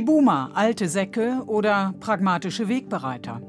Die 0.00 0.06
Boomer, 0.06 0.52
alte 0.54 0.88
Säcke 0.88 1.42
oder 1.46 1.92
pragmatische 2.00 2.68
Wegbereiter. 2.68 3.42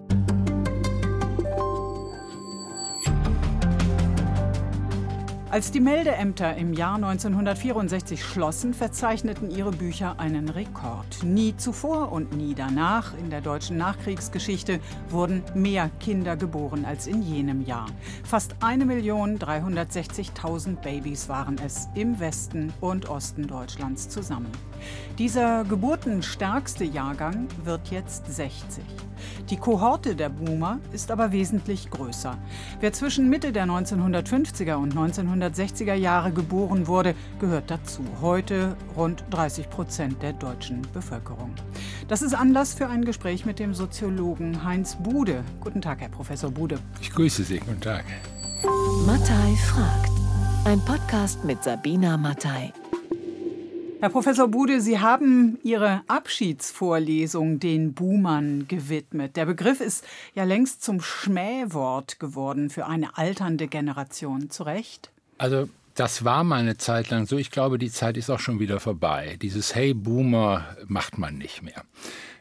Als 5.52 5.70
die 5.70 5.82
Meldeämter 5.82 6.56
im 6.56 6.72
Jahr 6.72 6.96
1964 6.96 8.24
schlossen, 8.24 8.74
verzeichneten 8.74 9.52
ihre 9.52 9.74
Bücher 9.74 10.18
einen 10.18 10.48
Rekord. 10.48 11.26
Nie 11.26 11.58
zuvor 11.58 12.14
und 12.14 12.32
nie 12.38 12.56
danach 12.56 13.14
in 13.18 13.30
der 13.30 13.42
deutschen 13.42 13.76
Nachkriegsgeschichte 13.76 14.80
wurden 15.10 15.44
mehr 15.54 15.92
Kinder 16.00 16.38
geboren 16.38 16.86
als 16.86 17.06
in 17.06 17.22
jenem 17.22 17.66
Jahr. 17.66 17.88
Fast 18.24 18.56
1.360.000 18.62 20.78
Babys 20.78 21.28
waren 21.28 21.58
es 21.66 21.90
im 21.96 22.22
Westen 22.22 22.72
und 22.80 23.10
Osten 23.10 23.46
Deutschlands 23.46 24.08
zusammen. 24.08 24.54
Dieser 25.18 25.66
geburtenstärkste 25.66 26.86
Jahrgang 26.86 27.50
wird 27.66 27.92
jetzt 27.92 28.34
60. 28.34 28.86
Die 29.50 29.58
Kohorte 29.58 30.16
der 30.16 30.30
Boomer 30.30 30.80
ist 30.94 31.12
aber 31.12 31.32
wesentlich 31.32 31.90
größer. 31.90 32.38
Wer 32.80 32.94
zwischen 32.94 33.30
Mitte 33.30 33.52
der 33.52 33.66
1950er 33.66 34.76
und 34.76 34.96
1960er 35.42 35.94
Jahre 35.94 36.32
geboren 36.32 36.88
wurde, 36.88 37.16
gehört 37.40 37.72
dazu. 37.72 38.04
Heute 38.22 38.76
rund 38.96 39.24
30 39.32 39.70
Prozent 39.70 40.22
der 40.22 40.34
deutschen 40.34 40.82
Bevölkerung. 40.94 41.54
Das 42.08 42.22
ist 42.22 42.34
Anlass 42.34 42.74
für 42.74 42.88
ein 42.88 43.06
Gespräch 43.06 43.46
mit 43.46 43.60
dem 43.60 43.74
Soziologen 43.74 44.64
Heinz 44.64 44.96
Bude. 44.96 45.44
Guten 45.60 45.82
Tag, 45.82 46.02
Herr 46.02 46.10
Professor 46.10 46.52
Bude. 46.52 46.80
Ich 47.02 47.12
grüße 47.12 47.44
Sie. 47.44 47.60
Guten 47.60 47.82
Tag. 47.82 48.06
Mattei 49.06 49.56
fragt. 49.68 50.12
Ein 50.66 50.80
Podcast 50.86 51.44
mit 51.44 51.64
Sabina 51.64 52.18
Mattei. 52.18 52.72
Herr 54.00 54.10
Professor 54.10 54.48
Bude, 54.48 54.82
Sie 54.82 55.00
haben 55.00 55.60
Ihre 55.62 56.02
Abschiedsvorlesung 56.08 57.60
den 57.60 57.94
Boomern 57.94 58.68
gewidmet. 58.68 59.36
Der 59.36 59.46
Begriff 59.46 59.80
ist 59.80 60.04
ja 60.34 60.44
längst 60.44 60.84
zum 60.84 61.02
Schmähwort 61.02 62.20
geworden 62.20 62.72
für 62.72 62.88
eine 62.88 63.16
alternde 63.18 63.68
Generation. 63.68 64.50
Zu 64.50 64.64
Recht? 64.64 65.12
Also 65.42 65.68
das 65.96 66.24
war 66.24 66.44
mal 66.44 66.60
eine 66.60 66.78
Zeit 66.78 67.10
lang 67.10 67.26
so. 67.26 67.36
Ich 67.36 67.50
glaube, 67.50 67.80
die 67.80 67.90
Zeit 67.90 68.16
ist 68.16 68.30
auch 68.30 68.40
schon 68.40 68.60
wieder 68.60 68.80
vorbei. 68.80 69.40
Dieses 69.42 69.74
Hey 69.74 69.96
Boomer 69.96 70.78
macht 70.86 71.18
man 71.18 71.40
nicht 71.40 71.64
mehr. 71.64 71.84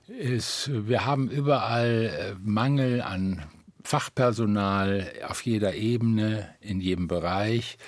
Es, 0.06 0.70
wir 0.70 1.06
haben 1.06 1.30
überall 1.30 2.10
äh, 2.12 2.34
Mangel 2.44 3.00
an 3.00 3.44
Fachpersonal 3.84 5.10
auf 5.26 5.40
jeder 5.46 5.74
Ebene, 5.76 6.50
in 6.60 6.82
jedem 6.82 7.08
Bereich. 7.08 7.78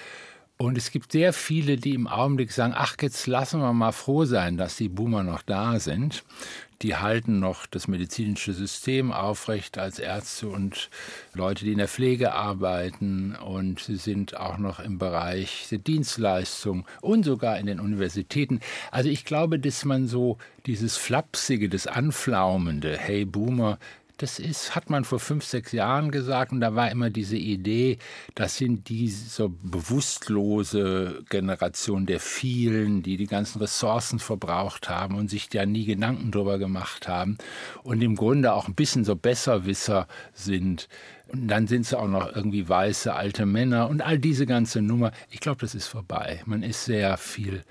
Und 0.56 0.78
es 0.78 0.90
gibt 0.90 1.12
sehr 1.12 1.34
viele, 1.34 1.76
die 1.76 1.92
im 1.92 2.06
Augenblick 2.06 2.50
sagen, 2.50 2.72
ach, 2.74 2.96
jetzt 3.02 3.26
lassen 3.26 3.60
wir 3.60 3.74
mal 3.74 3.92
froh 3.92 4.24
sein, 4.24 4.56
dass 4.56 4.76
die 4.76 4.88
Boomer 4.88 5.24
noch 5.24 5.42
da 5.42 5.78
sind. 5.78 6.24
Die 6.82 6.96
halten 6.96 7.38
noch 7.38 7.66
das 7.66 7.86
medizinische 7.86 8.52
System 8.52 9.12
aufrecht 9.12 9.78
als 9.78 10.00
Ärzte 10.00 10.48
und 10.48 10.90
Leute, 11.32 11.64
die 11.64 11.72
in 11.72 11.78
der 11.78 11.86
Pflege 11.86 12.32
arbeiten. 12.32 13.36
Und 13.36 13.78
sie 13.78 13.96
sind 13.96 14.36
auch 14.36 14.58
noch 14.58 14.80
im 14.80 14.98
Bereich 14.98 15.68
der 15.70 15.78
Dienstleistung 15.78 16.84
und 17.00 17.24
sogar 17.24 17.58
in 17.58 17.66
den 17.66 17.78
Universitäten. 17.78 18.58
Also 18.90 19.08
ich 19.10 19.24
glaube, 19.24 19.60
dass 19.60 19.84
man 19.84 20.08
so 20.08 20.38
dieses 20.66 20.96
Flapsige, 20.96 21.68
das 21.68 21.86
Anflaumende, 21.86 22.96
hey 22.98 23.24
Boomer, 23.24 23.78
das 24.22 24.38
ist, 24.38 24.76
hat 24.76 24.88
man 24.88 25.04
vor 25.04 25.18
fünf, 25.18 25.44
sechs 25.44 25.72
Jahren 25.72 26.12
gesagt 26.12 26.52
und 26.52 26.60
da 26.60 26.76
war 26.76 26.90
immer 26.92 27.10
diese 27.10 27.36
Idee, 27.36 27.98
das 28.36 28.56
sind 28.56 28.88
diese 28.88 29.48
bewusstlose 29.48 31.24
Generation 31.28 32.06
der 32.06 32.20
vielen, 32.20 33.02
die 33.02 33.16
die 33.16 33.26
ganzen 33.26 33.58
Ressourcen 33.58 34.20
verbraucht 34.20 34.88
haben 34.88 35.16
und 35.16 35.28
sich 35.28 35.48
da 35.48 35.66
nie 35.66 35.86
Gedanken 35.86 36.30
drüber 36.30 36.58
gemacht 36.58 37.08
haben 37.08 37.36
und 37.82 38.00
im 38.00 38.14
Grunde 38.14 38.52
auch 38.52 38.68
ein 38.68 38.76
bisschen 38.76 39.04
so 39.04 39.16
Besserwisser 39.16 40.06
sind. 40.32 40.88
Und 41.32 41.48
dann 41.48 41.66
sind 41.66 41.80
es 41.80 41.92
auch 41.94 42.06
noch 42.06 42.34
irgendwie 42.34 42.68
weiße 42.68 43.12
alte 43.12 43.44
Männer 43.44 43.88
und 43.88 44.02
all 44.02 44.20
diese 44.20 44.46
ganze 44.46 44.82
Nummer. 44.82 45.10
Ich 45.30 45.40
glaube, 45.40 45.60
das 45.62 45.74
ist 45.74 45.88
vorbei. 45.88 46.42
Man 46.46 46.62
ist 46.62 46.84
sehr 46.84 47.16
viel 47.16 47.64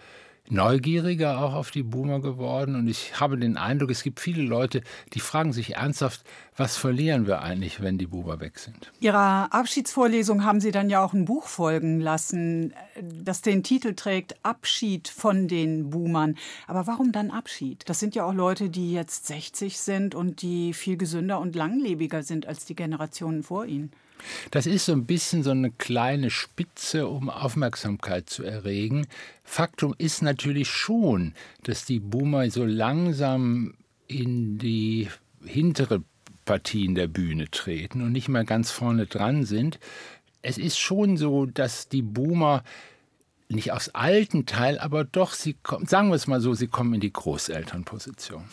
neugieriger 0.50 1.40
auch 1.40 1.53
auf 1.53 1.72
die 1.72 1.84
Boomer 1.84 2.19
geworden 2.19 2.75
und 2.75 2.88
ich 2.88 3.19
habe 3.19 3.38
den 3.38 3.57
Eindruck, 3.57 3.91
es 3.91 4.03
gibt 4.03 4.19
viele 4.19 4.44
Leute, 4.44 4.81
die 5.13 5.19
fragen 5.19 5.53
sich 5.53 5.75
ernsthaft, 5.75 6.24
was 6.57 6.75
verlieren 6.78 7.25
wir 7.25 7.41
eigentlich, 7.41 7.81
wenn 7.81 7.97
die 7.97 8.07
Boomer 8.07 8.40
weg 8.40 8.59
sind? 8.59 8.91
Ihrer 9.00 9.53
Abschiedsvorlesung 9.53 10.44
haben 10.44 10.59
Sie 10.59 10.72
dann 10.72 10.90
ja 10.90 11.03
auch 11.03 11.13
ein 11.13 11.25
Buch 11.25 11.47
folgen 11.47 12.01
lassen, 12.01 12.74
das 13.01 13.41
den 13.41 13.63
Titel 13.63 13.94
trägt 13.94 14.35
Abschied 14.44 15.07
von 15.07 15.47
den 15.47 15.90
Boomern. 15.90 16.35
Aber 16.68 16.88
warum 16.88 17.12
dann 17.12 17.31
Abschied? 17.31 17.84
Das 17.88 18.00
sind 18.00 18.16
ja 18.16 18.25
auch 18.25 18.34
Leute, 18.34 18.69
die 18.69 18.91
jetzt 18.91 19.28
60 19.28 19.80
sind 19.80 20.16
und 20.16 20.41
die 20.41 20.74
viel 20.74 20.97
gesünder 20.97 21.40
und 21.40 21.56
langlebiger 21.56 22.24
sind 22.24 22.46
als 22.46 22.66
die 22.66 22.75
Generationen 22.75 23.44
vor 23.44 23.66
ihnen. 23.66 23.91
Das 24.51 24.65
ist 24.65 24.85
so 24.85 24.93
ein 24.93 25.05
bisschen 25.05 25.43
so 25.43 25.51
eine 25.51 25.71
kleine 25.71 26.29
Spitze, 26.29 27.07
um 27.07 27.29
Aufmerksamkeit 27.29 28.29
zu 28.29 28.43
erregen. 28.43 29.07
Faktum 29.43 29.95
ist 29.97 30.21
natürlich 30.21 30.69
schon, 30.69 31.33
dass 31.63 31.85
die 31.85 31.99
Boomer 31.99 32.49
so 32.49 32.65
langsam 32.65 33.75
in 34.07 34.57
die 34.57 35.09
hintere 35.43 36.03
Partien 36.45 36.95
der 36.95 37.07
Bühne 37.07 37.49
treten 37.49 38.01
und 38.01 38.11
nicht 38.11 38.29
mehr 38.29 38.43
ganz 38.43 38.71
vorne 38.71 39.05
dran 39.05 39.45
sind. 39.45 39.79
Es 40.41 40.57
ist 40.57 40.79
schon 40.79 41.17
so, 41.17 41.45
dass 41.45 41.88
die 41.88 42.01
Boomer 42.01 42.63
nicht 43.47 43.71
aus 43.71 43.89
alten 43.89 44.45
Teil, 44.45 44.79
aber 44.79 45.03
doch, 45.03 45.33
sie 45.33 45.53
kommen, 45.61 45.85
sagen 45.85 46.09
wir 46.09 46.15
es 46.15 46.27
mal 46.27 46.41
so, 46.41 46.53
sie 46.53 46.67
kommen 46.67 46.93
in 46.93 47.01
die 47.01 47.13
Großelternposition. 47.13 48.43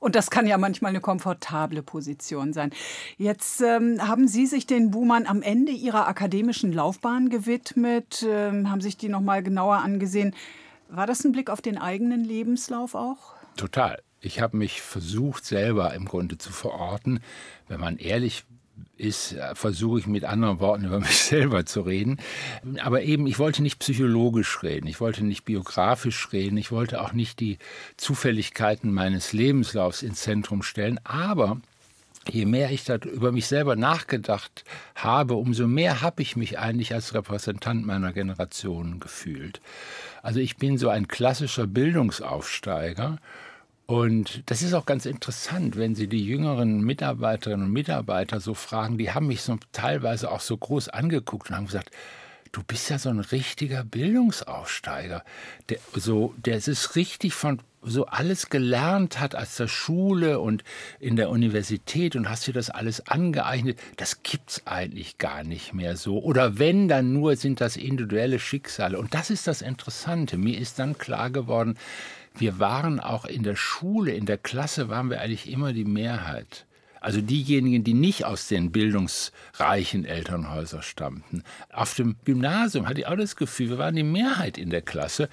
Und 0.00 0.14
das 0.14 0.30
kann 0.30 0.46
ja 0.46 0.58
manchmal 0.58 0.90
eine 0.90 1.00
komfortable 1.00 1.82
Position 1.82 2.52
sein. 2.52 2.70
Jetzt 3.16 3.60
ähm, 3.60 4.06
haben 4.06 4.28
Sie 4.28 4.46
sich 4.46 4.66
den 4.66 4.90
Boomern 4.90 5.26
am 5.26 5.42
Ende 5.42 5.72
Ihrer 5.72 6.06
akademischen 6.08 6.72
Laufbahn 6.72 7.28
gewidmet, 7.28 8.24
ähm, 8.28 8.70
haben 8.70 8.80
sich 8.80 8.96
die 8.96 9.08
noch 9.08 9.20
mal 9.20 9.42
genauer 9.42 9.76
angesehen. 9.76 10.34
War 10.88 11.06
das 11.06 11.24
ein 11.24 11.32
Blick 11.32 11.50
auf 11.50 11.60
den 11.60 11.78
eigenen 11.78 12.24
Lebenslauf 12.24 12.94
auch? 12.94 13.34
Total. 13.56 14.00
Ich 14.20 14.40
habe 14.40 14.56
mich 14.56 14.82
versucht, 14.82 15.44
selber 15.44 15.94
im 15.94 16.04
Grunde 16.06 16.38
zu 16.38 16.52
verorten. 16.52 17.20
Wenn 17.68 17.80
man 17.80 17.96
ehrlich 17.98 18.44
ist, 18.96 19.32
äh, 19.32 19.54
versuche 19.54 20.00
ich 20.00 20.06
mit 20.06 20.24
anderen 20.24 20.60
Worten 20.60 20.84
über 20.84 21.00
mich 21.00 21.16
selber 21.16 21.66
zu 21.66 21.82
reden. 21.82 22.18
Aber 22.82 23.02
eben, 23.02 23.26
ich 23.26 23.38
wollte 23.38 23.62
nicht 23.62 23.78
psychologisch 23.78 24.62
reden, 24.62 24.86
ich 24.86 25.00
wollte 25.00 25.24
nicht 25.24 25.44
biografisch 25.44 26.32
reden, 26.32 26.56
ich 26.56 26.72
wollte 26.72 27.00
auch 27.00 27.12
nicht 27.12 27.40
die 27.40 27.58
Zufälligkeiten 27.96 28.92
meines 28.92 29.32
Lebenslaufs 29.32 30.02
ins 30.02 30.20
Zentrum 30.20 30.62
stellen. 30.62 31.00
Aber 31.04 31.60
je 32.30 32.44
mehr 32.44 32.70
ich 32.70 32.88
über 32.88 33.32
mich 33.32 33.46
selber 33.46 33.76
nachgedacht 33.76 34.64
habe, 34.94 35.34
umso 35.34 35.66
mehr 35.66 36.00
habe 36.02 36.22
ich 36.22 36.36
mich 36.36 36.58
eigentlich 36.58 36.94
als 36.94 37.14
Repräsentant 37.14 37.86
meiner 37.86 38.12
Generation 38.12 39.00
gefühlt. 39.00 39.60
Also 40.22 40.40
ich 40.40 40.56
bin 40.56 40.78
so 40.78 40.88
ein 40.88 41.06
klassischer 41.08 41.66
Bildungsaufsteiger 41.66 43.18
und 43.86 44.42
das 44.46 44.62
ist 44.62 44.74
auch 44.74 44.84
ganz 44.84 45.06
interessant, 45.06 45.76
wenn 45.76 45.94
Sie 45.94 46.08
die 46.08 46.24
jüngeren 46.24 46.80
Mitarbeiterinnen 46.80 47.66
und 47.66 47.72
Mitarbeiter 47.72 48.40
so 48.40 48.54
fragen, 48.54 48.98
die 48.98 49.12
haben 49.12 49.28
mich 49.28 49.42
so 49.42 49.58
teilweise 49.72 50.30
auch 50.32 50.40
so 50.40 50.56
groß 50.56 50.88
angeguckt 50.88 51.50
und 51.50 51.56
haben 51.56 51.66
gesagt, 51.66 51.90
du 52.50 52.62
bist 52.64 52.90
ja 52.90 52.98
so 52.98 53.10
ein 53.10 53.20
richtiger 53.20 53.84
Bildungsaufsteiger, 53.84 55.24
der 55.68 55.78
so, 55.94 56.34
der 56.38 56.56
ist 56.56 56.96
richtig 56.96 57.34
von 57.34 57.60
so 57.82 58.06
alles 58.06 58.48
gelernt 58.50 59.20
hat 59.20 59.36
aus 59.36 59.56
der 59.56 59.68
Schule 59.68 60.40
und 60.40 60.64
in 60.98 61.14
der 61.14 61.30
Universität 61.30 62.16
und 62.16 62.28
hast 62.28 62.46
dir 62.46 62.52
das 62.52 62.70
alles 62.70 63.06
angeeignet, 63.06 63.78
das 63.96 64.24
gibt's 64.24 64.66
eigentlich 64.66 65.18
gar 65.18 65.44
nicht 65.44 65.72
mehr 65.72 65.96
so. 65.96 66.18
Oder 66.18 66.58
wenn, 66.58 66.88
dann 66.88 67.12
nur 67.12 67.36
sind 67.36 67.60
das 67.60 67.76
individuelle 67.76 68.40
Schicksale. 68.40 68.98
Und 68.98 69.14
das 69.14 69.30
ist 69.30 69.46
das 69.46 69.62
Interessante. 69.62 70.36
Mir 70.36 70.58
ist 70.58 70.80
dann 70.80 70.98
klar 70.98 71.30
geworden, 71.30 71.76
wir 72.38 72.58
waren 72.58 73.00
auch 73.00 73.24
in 73.24 73.42
der 73.42 73.56
Schule, 73.56 74.12
in 74.12 74.26
der 74.26 74.38
Klasse 74.38 74.88
waren 74.88 75.10
wir 75.10 75.20
eigentlich 75.20 75.50
immer 75.50 75.72
die 75.72 75.84
Mehrheit. 75.84 76.66
Also 77.00 77.20
diejenigen, 77.20 77.84
die 77.84 77.94
nicht 77.94 78.24
aus 78.24 78.48
den 78.48 78.72
bildungsreichen 78.72 80.04
Elternhäusern 80.04 80.82
stammten. 80.82 81.44
Auf 81.72 81.94
dem 81.94 82.16
Gymnasium 82.24 82.88
hatte 82.88 83.00
ich 83.00 83.06
auch 83.06 83.16
das 83.16 83.36
Gefühl, 83.36 83.70
wir 83.70 83.78
waren 83.78 83.94
die 83.94 84.02
Mehrheit 84.02 84.58
in 84.58 84.70
der 84.70 84.82
Klasse. 84.82 85.28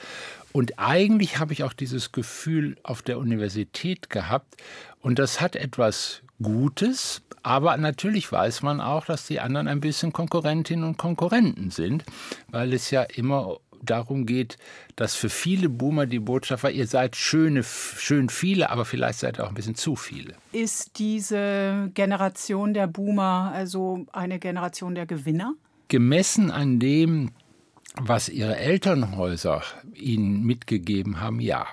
Und 0.52 0.78
eigentlich 0.78 1.40
habe 1.40 1.54
ich 1.54 1.64
auch 1.64 1.74
dieses 1.74 2.12
Gefühl 2.12 2.78
auf 2.84 3.02
der 3.02 3.18
Universität 3.18 4.12
gehabt. 4.12 4.62
Und 5.02 5.18
das 5.18 5.42
hat 5.42 5.56
etwas 5.56 6.22
Gutes, 6.42 7.24
aber 7.42 7.76
natürlich 7.78 8.32
weiß 8.32 8.62
man 8.62 8.80
auch, 8.80 9.06
dass 9.06 9.26
die 9.26 9.40
anderen 9.40 9.68
ein 9.68 9.82
bisschen 9.82 10.14
Konkurrentinnen 10.14 10.86
und 10.86 10.98
Konkurrenten 10.98 11.72
sind, 11.72 12.04
weil 12.50 12.74
es 12.74 12.92
ja 12.92 13.02
immer 13.02 13.58
darum 13.84 14.26
geht, 14.26 14.58
dass 14.96 15.16
für 15.16 15.30
viele 15.30 15.70
Boomer 15.70 16.06
die 16.06 16.20
Botschaft 16.20 16.64
war, 16.64 16.72
ihr 16.72 16.88
seid 16.88 17.16
schöne, 17.16 17.64
schön 17.64 18.30
viele, 18.30 18.70
aber 18.70 18.86
vielleicht 18.86 19.20
seid 19.20 19.40
ihr 19.40 19.44
auch 19.44 19.50
ein 19.50 19.56
bisschen 19.56 19.76
zu 19.76 19.96
viele. 19.96 20.36
Ist 20.52 21.00
diese 21.00 21.92
Generation 21.94 22.74
der 22.74 22.88
Boomer 22.88 23.52
also 23.54 24.06
eine 24.12 24.40
Generation 24.40 24.96
der 24.96 25.06
Gewinner? 25.06 25.54
Gemessen 25.88 26.50
an 26.50 26.80
dem, 26.80 27.32
was 28.02 28.30
ihre 28.30 28.58
Elternhäuser 28.58 29.62
ihnen 29.94 30.44
mitgegeben 30.44 31.20
haben, 31.20 31.40
ja. 31.40 31.68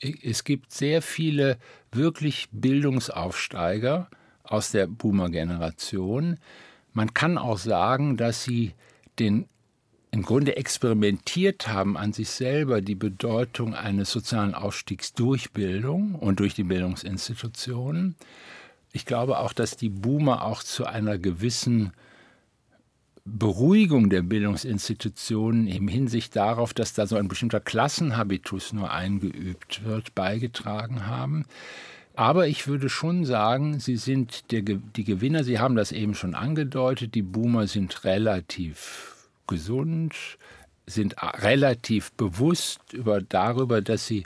Es 0.00 0.44
gibt 0.44 0.72
sehr 0.72 1.02
viele 1.02 1.58
wirklich 1.90 2.48
Bildungsaufsteiger 2.52 4.08
aus 4.44 4.70
der 4.70 4.86
Boomer-Generation. 4.86 6.38
Man 6.92 7.14
kann 7.14 7.36
auch 7.36 7.58
sagen, 7.58 8.16
dass 8.16 8.44
sie 8.44 8.74
den 9.18 9.48
im 10.10 10.22
Grunde 10.22 10.56
experimentiert 10.56 11.68
haben 11.68 11.96
an 11.96 12.12
sich 12.12 12.30
selber 12.30 12.80
die 12.80 12.94
Bedeutung 12.94 13.74
eines 13.74 14.10
sozialen 14.10 14.54
Aufstiegs 14.54 15.12
durch 15.12 15.52
Bildung 15.52 16.14
und 16.14 16.40
durch 16.40 16.54
die 16.54 16.64
Bildungsinstitutionen. 16.64 18.16
Ich 18.92 19.04
glaube 19.04 19.38
auch, 19.38 19.52
dass 19.52 19.76
die 19.76 19.90
Boomer 19.90 20.44
auch 20.44 20.62
zu 20.62 20.86
einer 20.86 21.18
gewissen 21.18 21.92
Beruhigung 23.26 24.08
der 24.08 24.22
Bildungsinstitutionen 24.22 25.66
im 25.66 25.88
Hinsicht 25.88 26.34
darauf, 26.34 26.72
dass 26.72 26.94
da 26.94 27.06
so 27.06 27.16
ein 27.16 27.28
bestimmter 27.28 27.60
Klassenhabitus 27.60 28.72
nur 28.72 28.90
eingeübt 28.90 29.84
wird, 29.84 30.14
beigetragen 30.14 31.06
haben. 31.06 31.44
Aber 32.16 32.48
ich 32.48 32.66
würde 32.66 32.88
schon 32.88 33.26
sagen, 33.26 33.78
sie 33.78 33.96
sind 33.96 34.50
der, 34.50 34.62
die 34.62 35.04
Gewinner. 35.04 35.44
Sie 35.44 35.58
haben 35.58 35.76
das 35.76 35.92
eben 35.92 36.14
schon 36.14 36.34
angedeutet. 36.34 37.14
Die 37.14 37.22
Boomer 37.22 37.66
sind 37.66 38.04
relativ 38.04 39.17
gesund, 39.48 40.14
sind 40.86 41.16
relativ 41.20 42.12
bewusst 42.12 42.92
über, 42.92 43.20
darüber, 43.20 43.82
dass 43.82 44.06
sie 44.06 44.24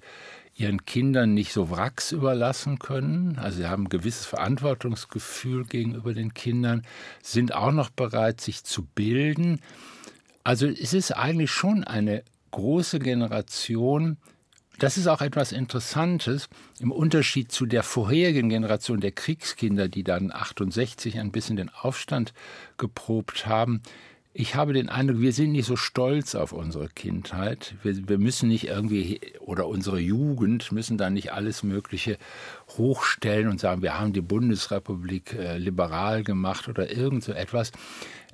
ihren 0.54 0.84
Kindern 0.84 1.34
nicht 1.34 1.52
so 1.52 1.70
Wracks 1.70 2.12
überlassen 2.12 2.78
können. 2.78 3.38
Also 3.38 3.58
sie 3.58 3.66
haben 3.66 3.84
ein 3.84 3.88
gewisses 3.88 4.26
Verantwortungsgefühl 4.26 5.64
gegenüber 5.64 6.12
den 6.12 6.34
Kindern, 6.34 6.82
sind 7.22 7.54
auch 7.54 7.72
noch 7.72 7.90
bereit, 7.90 8.40
sich 8.40 8.64
zu 8.64 8.84
bilden. 8.84 9.60
Also 10.44 10.66
es 10.66 10.92
ist 10.92 11.12
eigentlich 11.12 11.50
schon 11.50 11.84
eine 11.84 12.22
große 12.50 12.98
Generation. 12.98 14.18
Das 14.78 14.98
ist 14.98 15.06
auch 15.06 15.22
etwas 15.22 15.52
Interessantes 15.52 16.48
im 16.80 16.92
Unterschied 16.92 17.50
zu 17.50 17.66
der 17.66 17.82
vorherigen 17.82 18.48
Generation 18.48 19.00
der 19.00 19.12
Kriegskinder, 19.12 19.88
die 19.88 20.04
dann 20.04 20.32
68 20.32 21.18
ein 21.18 21.32
bisschen 21.32 21.56
den 21.56 21.70
Aufstand 21.70 22.34
geprobt 22.76 23.46
haben 23.46 23.80
ich 24.34 24.54
habe 24.54 24.72
den 24.72 24.88
Eindruck, 24.88 25.20
wir 25.20 25.32
sind 25.32 25.52
nicht 25.52 25.66
so 25.66 25.76
stolz 25.76 26.34
auf 26.34 26.52
unsere 26.52 26.88
Kindheit. 26.88 27.74
Wir, 27.82 28.08
wir, 28.08 28.18
müssen 28.18 28.48
nicht 28.48 28.66
irgendwie, 28.66 29.20
oder 29.40 29.68
unsere 29.68 29.98
Jugend, 29.98 30.72
müssen 30.72 30.96
da 30.96 31.10
nicht 31.10 31.32
alles 31.32 31.62
Mögliche 31.62 32.16
hochstellen 32.78 33.48
und 33.48 33.60
sagen, 33.60 33.82
wir 33.82 33.98
haben 33.98 34.14
die 34.14 34.22
Bundesrepublik 34.22 35.34
äh, 35.34 35.58
liberal 35.58 36.24
gemacht 36.24 36.68
oder 36.68 36.90
irgend 36.90 37.22
so 37.24 37.32
etwas. 37.32 37.72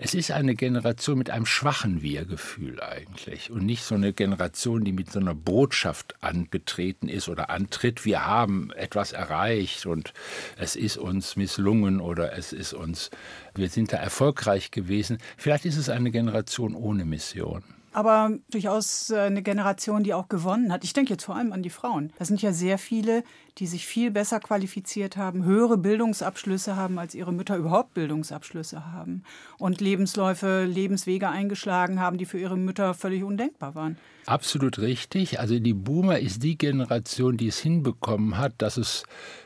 Es 0.00 0.14
ist 0.14 0.30
eine 0.30 0.54
Generation 0.54 1.18
mit 1.18 1.28
einem 1.28 1.44
schwachen 1.44 2.02
Wir-Gefühl 2.02 2.80
eigentlich 2.80 3.50
und 3.50 3.66
nicht 3.66 3.82
so 3.82 3.96
eine 3.96 4.12
Generation, 4.12 4.84
die 4.84 4.92
mit 4.92 5.10
so 5.10 5.18
einer 5.18 5.34
Botschaft 5.34 6.14
angetreten 6.20 7.08
ist 7.08 7.28
oder 7.28 7.50
antritt. 7.50 8.04
Wir 8.04 8.24
haben 8.24 8.70
etwas 8.76 9.10
erreicht 9.10 9.86
und 9.86 10.12
es 10.56 10.76
ist 10.76 10.98
uns 10.98 11.34
misslungen 11.34 12.00
oder 12.00 12.32
es 12.38 12.52
ist 12.52 12.74
uns, 12.74 13.10
wir 13.56 13.68
sind 13.70 13.92
da 13.92 13.96
erfolgreich 13.96 14.70
gewesen. 14.70 15.18
Vielleicht 15.36 15.64
ist 15.64 15.76
es 15.76 15.88
eine 15.88 16.12
Generation 16.12 16.76
ohne 16.76 17.04
Mission 17.04 17.64
aber 17.92 18.30
durchaus 18.50 19.10
äh, 19.10 19.18
eine 19.18 19.42
Generation, 19.42 20.02
die 20.02 20.14
auch 20.14 20.28
gewonnen 20.28 20.72
hat. 20.72 20.84
Ich 20.84 20.92
denke 20.92 21.12
jetzt 21.12 21.24
vor 21.24 21.36
allem 21.36 21.52
an 21.52 21.62
die 21.62 21.70
Frauen. 21.70 22.12
Da 22.18 22.24
sind 22.24 22.42
ja 22.42 22.52
sehr 22.52 22.78
viele, 22.78 23.24
die 23.58 23.66
sich 23.66 23.86
viel 23.86 24.10
besser 24.10 24.40
qualifiziert 24.40 25.16
haben, 25.16 25.44
höhere 25.44 25.78
Bildungsabschlüsse 25.78 26.76
haben, 26.76 26.98
als 26.98 27.14
ihre 27.14 27.32
Mütter 27.32 27.56
überhaupt 27.56 27.94
Bildungsabschlüsse 27.94 28.92
haben 28.92 29.22
und 29.58 29.80
Lebensläufe, 29.80 30.64
Lebenswege 30.64 31.28
eingeschlagen 31.28 32.00
haben, 32.00 32.18
die 32.18 32.26
für 32.26 32.38
ihre 32.38 32.56
Mütter 32.56 32.94
völlig 32.94 33.24
undenkbar 33.24 33.74
waren. 33.74 33.96
Absolut 34.26 34.78
richtig. 34.78 35.40
Also 35.40 35.58
die 35.58 35.74
Boomer 35.74 36.18
ist 36.18 36.42
die 36.42 36.58
Generation, 36.58 37.36
die 37.36 37.48
es 37.48 37.58
hinbekommen 37.58 38.36
hat, 38.36 38.52
dass 38.58 38.76
es 38.76 39.04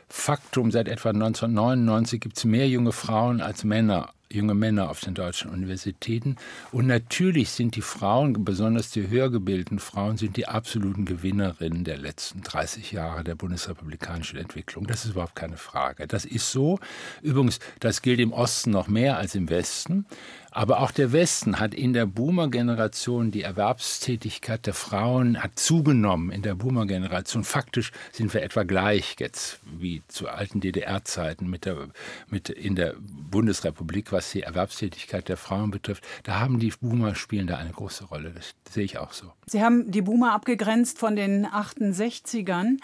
Faktum 0.09 0.71
seit 0.71 0.87
etwa 0.87 1.09
1999 1.09 2.19
gibt 2.19 2.37
es 2.37 2.45
mehr 2.45 2.67
junge 2.67 2.91
Frauen 2.91 3.41
als 3.41 3.63
Männer 3.63 4.09
junge 4.33 4.53
Männer 4.53 4.89
auf 4.89 4.99
den 4.99 5.13
deutschen 5.13 5.51
Universitäten. 5.51 6.35
Und 6.71 6.87
natürlich 6.87 7.51
sind 7.51 7.75
die 7.75 7.81
Frauen, 7.81 8.43
besonders 8.43 8.91
die 8.91 9.07
höher 9.09 9.29
gebildeten 9.29 9.79
Frauen, 9.79 10.17
sind 10.17 10.37
die 10.37 10.47
absoluten 10.47 11.05
Gewinnerinnen 11.05 11.83
der 11.83 11.97
letzten 11.97 12.41
30 12.41 12.91
Jahre 12.91 13.23
der 13.23 13.35
bundesrepublikanischen 13.35 14.39
Entwicklung. 14.39 14.87
Das 14.87 15.05
ist 15.05 15.11
überhaupt 15.11 15.35
keine 15.35 15.57
Frage. 15.57 16.07
Das 16.07 16.25
ist 16.25 16.51
so. 16.51 16.79
Übrigens, 17.21 17.59
das 17.79 18.01
gilt 18.01 18.19
im 18.19 18.33
Osten 18.33 18.71
noch 18.71 18.87
mehr 18.87 19.17
als 19.17 19.35
im 19.35 19.49
Westen. 19.49 20.05
Aber 20.55 20.81
auch 20.81 20.91
der 20.91 21.11
Westen 21.11 21.59
hat 21.59 21.73
in 21.73 21.93
der 21.93 22.05
Boomer-Generation 22.05 23.31
die 23.31 23.41
Erwerbstätigkeit 23.41 24.67
der 24.67 24.75
Frauen 24.75 25.41
hat 25.41 25.57
zugenommen 25.57 26.29
in 26.29 26.43
der 26.43 26.53
Boomer-Generation. 26.53 27.43
Faktisch 27.43 27.91
sind 28.11 28.31
wir 28.35 28.43
etwa 28.43 28.61
gleich 28.61 29.15
jetzt 29.17 29.59
wie 29.65 30.03
zu 30.07 30.29
alten 30.29 30.61
DDR-Zeiten 30.61 31.49
mit 31.49 31.65
der, 31.65 31.89
mit 32.29 32.49
in 32.49 32.75
der 32.75 32.93
Bundesrepublik, 32.99 34.11
was 34.11 34.31
die 34.31 34.43
Erwerbstätigkeit 34.43 35.27
der 35.27 35.37
Frauen 35.37 35.71
betrifft. 35.71 36.03
Da 36.21 36.39
haben 36.39 36.59
die 36.59 36.71
Boomer 36.79 37.15
spielen 37.15 37.47
da 37.47 37.57
eine 37.57 37.71
große 37.71 38.05
Rolle. 38.05 38.31
Das 38.35 38.53
sehe 38.71 38.83
ich 38.83 38.99
auch 38.99 39.13
so. 39.13 39.31
Sie 39.47 39.63
haben 39.63 39.89
die 39.89 40.03
Boomer 40.03 40.33
abgegrenzt 40.33 40.99
von 40.99 41.15
den 41.15 41.47
68ern. 41.47 42.77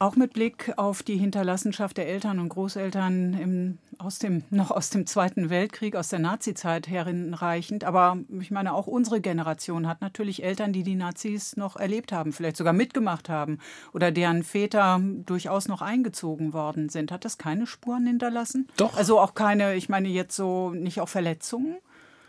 Auch 0.00 0.14
mit 0.14 0.32
Blick 0.32 0.72
auf 0.76 1.02
die 1.02 1.16
Hinterlassenschaft 1.16 1.96
der 1.96 2.06
Eltern 2.06 2.38
und 2.38 2.50
Großeltern 2.50 3.34
im, 3.34 3.78
aus 3.98 4.20
dem, 4.20 4.44
noch 4.50 4.70
aus 4.70 4.90
dem 4.90 5.06
Zweiten 5.06 5.50
Weltkrieg, 5.50 5.96
aus 5.96 6.08
der 6.08 6.20
Nazizeit 6.20 6.86
hereinreichend. 6.86 7.82
Aber 7.82 8.16
ich 8.38 8.52
meine, 8.52 8.74
auch 8.74 8.86
unsere 8.86 9.20
Generation 9.20 9.88
hat 9.88 10.00
natürlich 10.00 10.44
Eltern, 10.44 10.72
die 10.72 10.84
die 10.84 10.94
Nazis 10.94 11.56
noch 11.56 11.74
erlebt 11.74 12.12
haben, 12.12 12.32
vielleicht 12.32 12.56
sogar 12.56 12.72
mitgemacht 12.74 13.28
haben 13.28 13.58
oder 13.92 14.12
deren 14.12 14.44
Väter 14.44 15.00
durchaus 15.02 15.66
noch 15.66 15.82
eingezogen 15.82 16.52
worden 16.52 16.90
sind. 16.90 17.10
Hat 17.10 17.24
das 17.24 17.36
keine 17.36 17.66
Spuren 17.66 18.06
hinterlassen? 18.06 18.68
Doch. 18.76 18.96
Also 18.96 19.18
auch 19.18 19.34
keine, 19.34 19.74
ich 19.74 19.88
meine 19.88 20.08
jetzt 20.08 20.36
so, 20.36 20.70
nicht 20.70 21.00
auch 21.00 21.08
Verletzungen? 21.08 21.76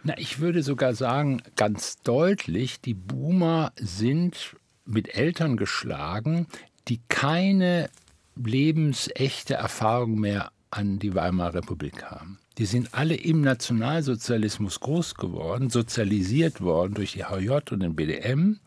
Na, 0.04 0.18
ich 0.18 0.40
würde 0.40 0.64
sogar 0.64 0.96
sagen, 0.96 1.44
ganz 1.56 1.98
deutlich, 2.02 2.82
die 2.82 2.96
Boomer 2.96 3.74
sind 3.76 4.56
mit 4.86 5.14
Eltern 5.14 5.56
geschlagen, 5.56 6.48
die 6.88 7.00
keine 7.10 7.90
lebensechte 8.36 9.56
Erfahrung 9.56 10.20
mehr 10.20 10.52
an 10.72 11.00
die 11.00 11.16
Weimarer 11.16 11.56
Republik 11.56 12.04
haben. 12.04 12.40
Die 12.58 12.66
sind 12.66 12.94
alle 12.94 13.16
im 13.16 13.42
Nationalsozialismus 13.42 14.80
groß 14.80 15.16
geworden, 15.16 15.70
sozialisiert 15.70 16.62
worden 16.62 16.94
durch 16.94 17.14
die 17.14 17.24
HJ 17.24 17.72
und 17.72 17.80
den 17.82 17.96
BDM. 17.96 18.60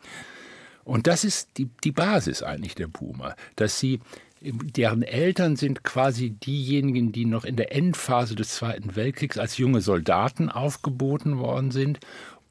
Und 0.84 1.06
das 1.06 1.24
ist 1.24 1.58
die, 1.58 1.68
die 1.84 1.92
Basis 1.92 2.42
eigentlich 2.42 2.74
der 2.74 2.88
Boomer, 2.88 3.36
dass 3.56 3.78
sie, 3.78 4.00
deren 4.40 5.02
Eltern 5.02 5.56
sind 5.56 5.84
quasi 5.84 6.30
diejenigen, 6.30 7.12
die 7.12 7.24
noch 7.24 7.44
in 7.44 7.56
der 7.56 7.74
Endphase 7.74 8.34
des 8.34 8.54
Zweiten 8.54 8.96
Weltkriegs 8.96 9.38
als 9.38 9.58
junge 9.58 9.80
Soldaten 9.80 10.48
aufgeboten 10.48 11.38
worden 11.38 11.70
sind 11.70 12.00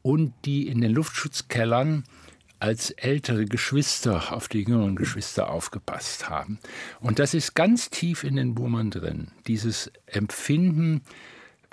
und 0.01 0.34
die 0.46 0.68
in 0.68 0.80
den 0.80 0.94
Luftschutzkellern 0.94 2.03
als 2.62 2.91
ältere 2.91 3.46
Geschwister 3.46 4.34
auf 4.34 4.48
die 4.48 4.62
jüngeren 4.62 4.96
Geschwister 4.96 5.50
aufgepasst 5.50 6.30
haben. 6.30 6.60
Und 7.00 7.18
das 7.18 7.34
ist 7.34 7.56
ganz 7.56 7.89
tief 7.89 8.24
in 8.24 8.36
den 8.36 8.53
Boomern 8.53 8.91
drin. 8.91 9.32
Dieses 9.48 9.91
Empfinden, 10.06 11.01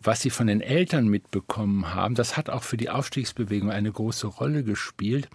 was 0.03 0.21
sie 0.21 0.31
von 0.31 0.47
den 0.47 0.61
Eltern 0.61 1.09
mitbekommen 1.09 1.95
haben, 1.95 2.15
das 2.15 2.37
hat 2.37 2.51
auch 2.51 2.63
für 2.63 2.77
die 2.77 2.91
Aufstiegsbewegung 2.91 3.71
eine 3.71 3.91
große 3.91 4.27
Rolle 4.27 4.63
gespielt. 4.63 5.29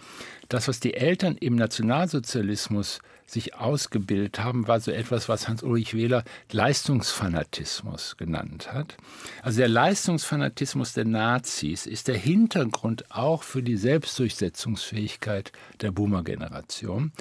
Das, 0.48 0.68
was 0.68 0.80
die 0.80 0.94
Eltern 0.94 1.36
im 1.36 1.56
Nationalsozialismus 1.56 3.00
sich 3.26 3.54
ausgebildet 3.54 4.38
haben, 4.38 4.68
war 4.68 4.80
so 4.80 4.90
etwas, 4.90 5.28
was 5.28 5.48
Hans-Ulrich 5.48 5.94
Wähler 5.94 6.24
Leistungsfanatismus 6.52 8.16
genannt 8.16 8.72
hat. 8.72 8.96
Also 9.42 9.58
der 9.58 9.68
Leistungsfanatismus 9.68 10.92
der 10.92 11.06
Nazis 11.06 11.86
ist 11.86 12.08
der 12.08 12.16
Hintergrund 12.16 13.10
auch 13.10 13.42
für 13.42 13.62
die 13.62 13.76
Selbstdurchsetzungsfähigkeit 13.76 15.52
der 15.80 15.90
Boomer-Generation. 15.90 17.12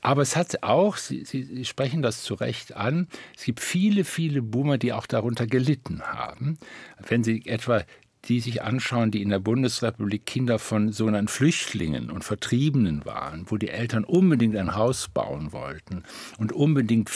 Aber 0.00 0.22
es 0.22 0.36
hat 0.36 0.62
auch, 0.62 0.96
Sie, 0.96 1.24
Sie, 1.24 1.64
sprechen 1.64 2.02
das 2.02 2.22
zu 2.22 2.34
Recht 2.34 2.76
an, 2.76 3.08
es 3.36 3.44
gibt 3.44 3.60
viele, 3.60 4.04
viele 4.04 4.42
Boomer, 4.42 4.78
die 4.78 4.92
auch 4.92 5.06
darunter 5.06 5.46
gelitten 5.46 6.02
haben. 6.02 6.58
Wenn 7.08 7.24
Sie 7.24 7.44
etwa 7.46 7.82
die 8.28 8.40
sich 8.40 8.62
anschauen, 8.62 9.10
die 9.10 9.22
in 9.22 9.28
der 9.28 9.38
Bundesrepublik 9.38 10.26
Kinder 10.26 10.58
von 10.58 10.92
sogenannten 10.92 11.28
Flüchtlingen 11.28 12.10
und 12.10 12.24
Vertriebenen 12.24 13.04
waren, 13.04 13.46
wo 13.48 13.56
die 13.56 13.68
Eltern 13.68 14.04
unbedingt 14.04 14.56
ein 14.56 14.74
Haus 14.74 15.08
bauen 15.08 15.52
wollten 15.52 16.02
und 16.38 16.52
unbedingt 16.52 17.10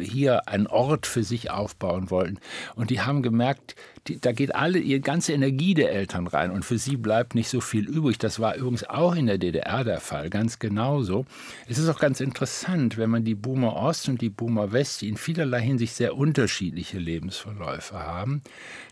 hier 0.00 0.48
einen 0.48 0.66
Ort 0.66 1.06
für 1.06 1.24
sich 1.24 1.50
aufbauen 1.50 2.10
wollten. 2.10 2.38
Und 2.74 2.90
die 2.90 3.00
haben 3.00 3.22
gemerkt, 3.22 3.74
die, 4.08 4.20
da 4.20 4.32
geht 4.32 4.54
alle 4.54 4.78
ihre 4.78 5.00
ganze 5.00 5.32
Energie 5.32 5.74
der 5.74 5.92
Eltern 5.92 6.26
rein 6.26 6.50
und 6.50 6.64
für 6.64 6.78
sie 6.78 6.96
bleibt 6.96 7.34
nicht 7.34 7.48
so 7.48 7.60
viel 7.60 7.88
übrig. 7.88 8.18
Das 8.18 8.40
war 8.40 8.56
übrigens 8.56 8.84
auch 8.84 9.14
in 9.14 9.26
der 9.26 9.38
DDR 9.38 9.84
der 9.84 10.00
Fall, 10.00 10.28
ganz 10.28 10.58
genauso. 10.58 11.24
Es 11.68 11.78
ist 11.78 11.88
auch 11.88 12.00
ganz 12.00 12.20
interessant, 12.20 12.98
wenn 12.98 13.10
man 13.10 13.24
die 13.24 13.36
Boomer 13.36 13.76
Ost 13.76 14.08
und 14.08 14.20
die 14.20 14.30
Boomer 14.30 14.72
West, 14.72 15.02
die 15.02 15.08
in 15.08 15.16
vielerlei 15.16 15.60
Hinsicht 15.60 15.94
sehr 15.94 16.16
unterschiedliche 16.16 16.98
Lebensverläufe 16.98 17.98
haben, 17.98 18.42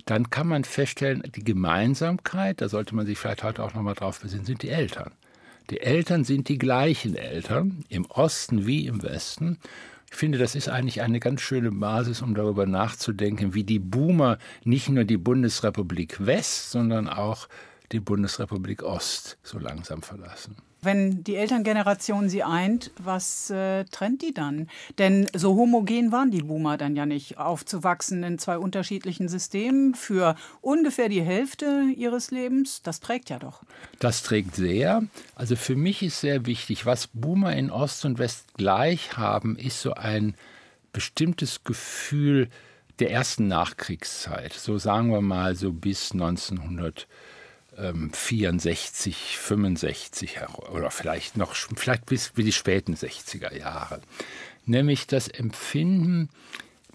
dann 0.05 0.31
kann 0.31 0.47
man 0.47 0.65
feststellen, 0.65 1.23
die 1.35 1.45
Gemeinsamkeit, 1.45 2.61
da 2.61 2.69
sollte 2.69 2.95
man 2.95 3.07
sich 3.07 3.19
vielleicht 3.19 3.43
heute 3.43 3.65
auch 3.65 3.75
nochmal 3.75 3.95
drauf 3.95 4.21
besinnen, 4.21 4.45
sind 4.45 4.63
die 4.63 4.71
Eltern. 4.71 5.11
Die 5.71 5.81
Eltern 5.81 6.25
sind 6.25 6.49
die 6.49 6.59
gleichen 6.59 7.15
Eltern, 7.15 7.85
im 7.89 8.07
Osten 8.07 8.67
wie 8.67 8.87
im 8.87 9.03
Westen. 9.03 9.59
Ich 10.11 10.17
finde, 10.17 10.39
das 10.39 10.55
ist 10.55 10.69
eigentlich 10.69 11.03
eine 11.03 11.21
ganz 11.21 11.41
schöne 11.41 11.71
Basis, 11.71 12.21
um 12.21 12.35
darüber 12.35 12.67
nachzudenken, 12.67 13.55
wie 13.55 13.65
die 13.65 13.79
Boomer 13.79 14.39
nicht 14.65 14.89
nur 14.89 15.05
die 15.05 15.17
Bundesrepublik 15.17 16.27
West, 16.27 16.73
sondern 16.73 17.09
auch 17.09 17.49
die 17.93 18.01
Bundesrepublik 18.01 18.83
Ost 18.83 19.39
so 19.43 19.59
langsam 19.59 20.03
verlassen. 20.03 20.57
Wenn 20.83 21.23
die 21.25 21.37
Elterngeneration 21.37 22.29
sie 22.29 22.43
eint, 22.43 22.91
was 22.99 23.51
äh, 23.51 23.85
trennt 23.85 24.23
die 24.23 24.33
dann? 24.33 24.69
Denn 24.99 25.27
so 25.35 25.55
homogen 25.57 26.11
waren 26.11 26.31
die 26.31 26.43
Boomer 26.43 26.79
dann 26.79 26.97
ja 26.97 27.05
nicht, 27.05 27.39
aufzuwachsen 27.39 28.23
in 28.23 28.39
zwei 28.39 28.57
unterschiedlichen 28.57 29.29
Systemen 29.29 29.95
für 29.95 30.37
ungefähr 30.63 31.09
die 31.09 31.23
Hälfte 31.23 31.85
ihres 31.97 32.31
Lebens. 32.31 32.83
Das 32.83 33.01
trägt 33.01 33.29
ja 33.29 33.39
doch. 33.39 33.63
Das 33.99 34.23
trägt 34.23 34.57
sehr. 34.57 35.03
Also 35.35 35.57
für 35.57 35.77
mich 35.77 36.03
ist 36.03 36.21
sehr 36.21 36.47
wichtig, 36.47 36.87
was 36.87 37.09
Boomer 37.09 37.55
in 37.55 37.71
Ost 37.71 38.05
und 38.05 38.19
West 38.19 38.55
gleich 38.55 39.17
haben, 39.19 39.57
ist 39.57 39.83
so 39.83 39.93
ein 39.93 40.35
bestimmtes 40.93 41.63
Gefühl 41.65 42.49
der 43.01 43.11
ersten 43.11 43.49
Nachkriegszeit. 43.49 44.53
So 44.53 44.79
sagen 44.79 45.11
wir 45.11 45.23
mal 45.23 45.57
so 45.57 45.73
bis 45.73 46.13
1900. 46.13 47.07
64, 48.13 49.39
65 49.39 50.39
oder 50.73 50.91
vielleicht 50.91 51.37
noch, 51.37 51.55
vielleicht 51.55 52.07
bis 52.07 52.33
die 52.37 52.53
späten 52.53 52.95
60er 52.95 53.57
Jahre. 53.57 54.01
Nämlich 54.67 55.07
das 55.07 55.29
Empfinden, 55.29 56.29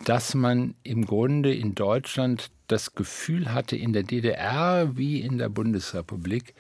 dass 0.03 0.35
man 0.35 0.75
im 0.83 1.05
Grunde 1.05 1.53
in 1.53 1.73
Deutschland 1.75 2.51
das 2.67 2.95
Gefühl 2.95 3.53
hatte, 3.53 3.75
in 3.75 3.93
der 3.93 4.03
DDR 4.03 4.97
wie 4.97 5.21
in 5.21 5.37
der 5.37 5.49
Bundesrepublik, 5.49 6.53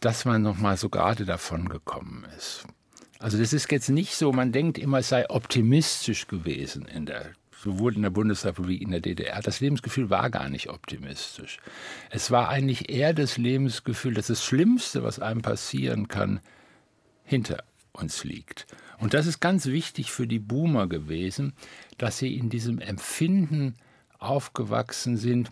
dass 0.00 0.24
man 0.24 0.42
noch 0.42 0.58
mal 0.58 0.76
so 0.76 0.88
gerade 0.88 1.24
davon 1.24 1.68
gekommen 1.68 2.26
ist. 2.36 2.64
Also 3.18 3.38
das 3.38 3.52
ist 3.52 3.70
jetzt 3.72 3.88
nicht 3.88 4.14
so, 4.14 4.32
man 4.32 4.52
denkt 4.52 4.78
immer, 4.78 4.98
es 4.98 5.08
sei 5.08 5.28
optimistisch 5.30 6.26
gewesen 6.26 6.86
in 6.86 7.06
der 7.06 7.32
sowohl 7.66 7.96
in 7.96 8.02
der 8.02 8.10
Bundesrepublik 8.10 8.78
wie 8.80 8.82
in 8.82 8.92
der 8.92 9.00
DDR, 9.00 9.42
das 9.42 9.60
Lebensgefühl 9.60 10.08
war 10.08 10.30
gar 10.30 10.48
nicht 10.48 10.70
optimistisch. 10.70 11.58
Es 12.10 12.30
war 12.30 12.48
eigentlich 12.48 12.88
eher 12.88 13.12
das 13.12 13.38
Lebensgefühl, 13.38 14.14
dass 14.14 14.28
das 14.28 14.44
Schlimmste, 14.44 15.02
was 15.02 15.18
einem 15.18 15.42
passieren 15.42 16.06
kann, 16.06 16.40
hinter 17.24 17.64
uns 17.92 18.22
liegt. 18.22 18.66
Und 18.98 19.14
das 19.14 19.26
ist 19.26 19.40
ganz 19.40 19.66
wichtig 19.66 20.12
für 20.12 20.28
die 20.28 20.38
Boomer 20.38 20.86
gewesen, 20.86 21.54
dass 21.98 22.18
sie 22.18 22.36
in 22.36 22.50
diesem 22.50 22.78
Empfinden 22.78 23.74
aufgewachsen 24.18 25.16
sind, 25.16 25.50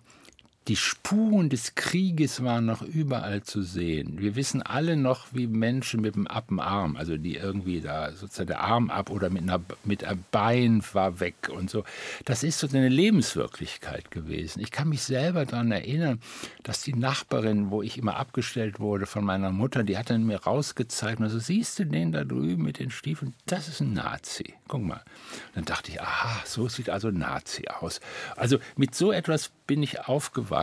die 0.69 0.77
Spuren 0.77 1.51
des 1.51 1.75
Krieges 1.75 2.43
waren 2.43 2.65
noch 2.65 2.81
überall 2.81 3.43
zu 3.43 3.63
sehen. 3.63 4.19
Wir 4.19 4.35
wissen 4.35 4.63
alle 4.63 4.97
noch, 4.97 5.27
wie 5.33 5.47
Menschen 5.47 6.01
mit 6.01 6.15
dem 6.15 6.27
Appenarm, 6.27 6.97
also 6.97 7.19
die 7.19 7.37
irgendwie 7.37 7.83
da 7.83 8.13
sozusagen 8.13 8.49
der 8.49 8.61
Arm 8.61 8.89
ab 8.89 9.11
oder 9.11 9.29
mit, 9.29 9.43
einer, 9.43 9.61
mit 9.85 10.05
einem 10.05 10.25
Bein 10.31 10.83
war 10.95 11.21
weg 11.21 11.51
und 11.55 11.69
so. 11.69 11.85
Das 12.25 12.43
ist 12.43 12.61
so 12.61 12.67
eine 12.69 12.89
Lebenswirklichkeit 12.89 14.11
gewesen. 14.11 14.61
Ich 14.61 14.71
kann 14.71 14.89
mich 14.89 15.03
selber 15.03 15.45
daran 15.45 15.71
erinnern, 15.71 16.21
dass 16.63 16.81
die 16.81 16.95
Nachbarin, 16.95 17.71
wo 17.71 17.83
ich 17.83 17.99
immer 17.99 18.17
abgestellt 18.17 18.81
wurde 18.81 19.05
von 19.05 19.25
meiner 19.25 19.51
Mutter, 19.51 19.83
die 19.83 19.99
hat 19.99 20.09
dann 20.09 20.25
mir 20.25 20.45
rausgezeigt, 20.45 21.21
also 21.21 21.39
siehst 21.39 21.79
du 21.79 21.85
den 21.85 22.13
da 22.13 22.25
drüben 22.25 22.63
mit 22.63 22.79
den 22.79 22.91
Stiefeln? 22.91 23.35
Das 23.45 23.69
ist 23.69 23.81
ein 23.81 23.93
Nazi. 23.93 24.55
Guck 24.67 24.83
mal. 24.83 25.03
Und 25.49 25.57
dann 25.57 25.65
dachte 25.67 25.91
ich, 25.91 26.01
aha, 26.01 26.43
so 26.47 26.69
sieht 26.69 26.89
also 26.89 27.09
ein 27.09 27.19
Nazi 27.19 27.69
aus. 27.69 28.01
Also 28.35 28.59
mit 28.77 28.95
so 28.95 29.13
etwas 29.13 29.51
bin 29.67 29.83
ich 29.83 30.01
aufgewachsen. 30.09 30.54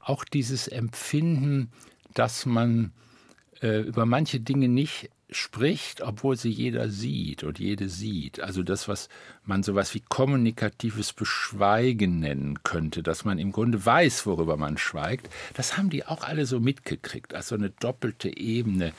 Auch 0.00 0.24
dieses 0.24 0.68
Empfinden, 0.68 1.70
dass 2.14 2.46
man 2.46 2.92
äh, 3.60 3.80
über 3.80 4.06
manche 4.06 4.40
Dinge 4.40 4.68
nicht 4.68 5.10
spricht, 5.30 6.02
obwohl 6.02 6.36
sie 6.36 6.50
jeder 6.50 6.88
sieht 6.88 7.42
und 7.42 7.58
jede 7.58 7.88
sieht. 7.88 8.40
Also 8.40 8.62
das, 8.62 8.86
was 8.86 9.08
man 9.44 9.62
sowas 9.62 9.92
wie 9.94 10.00
kommunikatives 10.00 11.12
Beschweigen 11.12 12.20
nennen 12.20 12.62
könnte, 12.62 13.02
dass 13.02 13.24
man 13.24 13.38
im 13.38 13.50
Grunde 13.50 13.84
weiß, 13.84 14.26
worüber 14.26 14.56
man 14.56 14.78
schweigt, 14.78 15.28
das 15.54 15.76
haben 15.76 15.90
die 15.90 16.06
auch 16.06 16.22
alle 16.22 16.46
so 16.46 16.60
mitgekriegt, 16.60 17.34
also 17.34 17.56
eine 17.56 17.70
doppelte 17.70 18.36
Ebene 18.36 18.92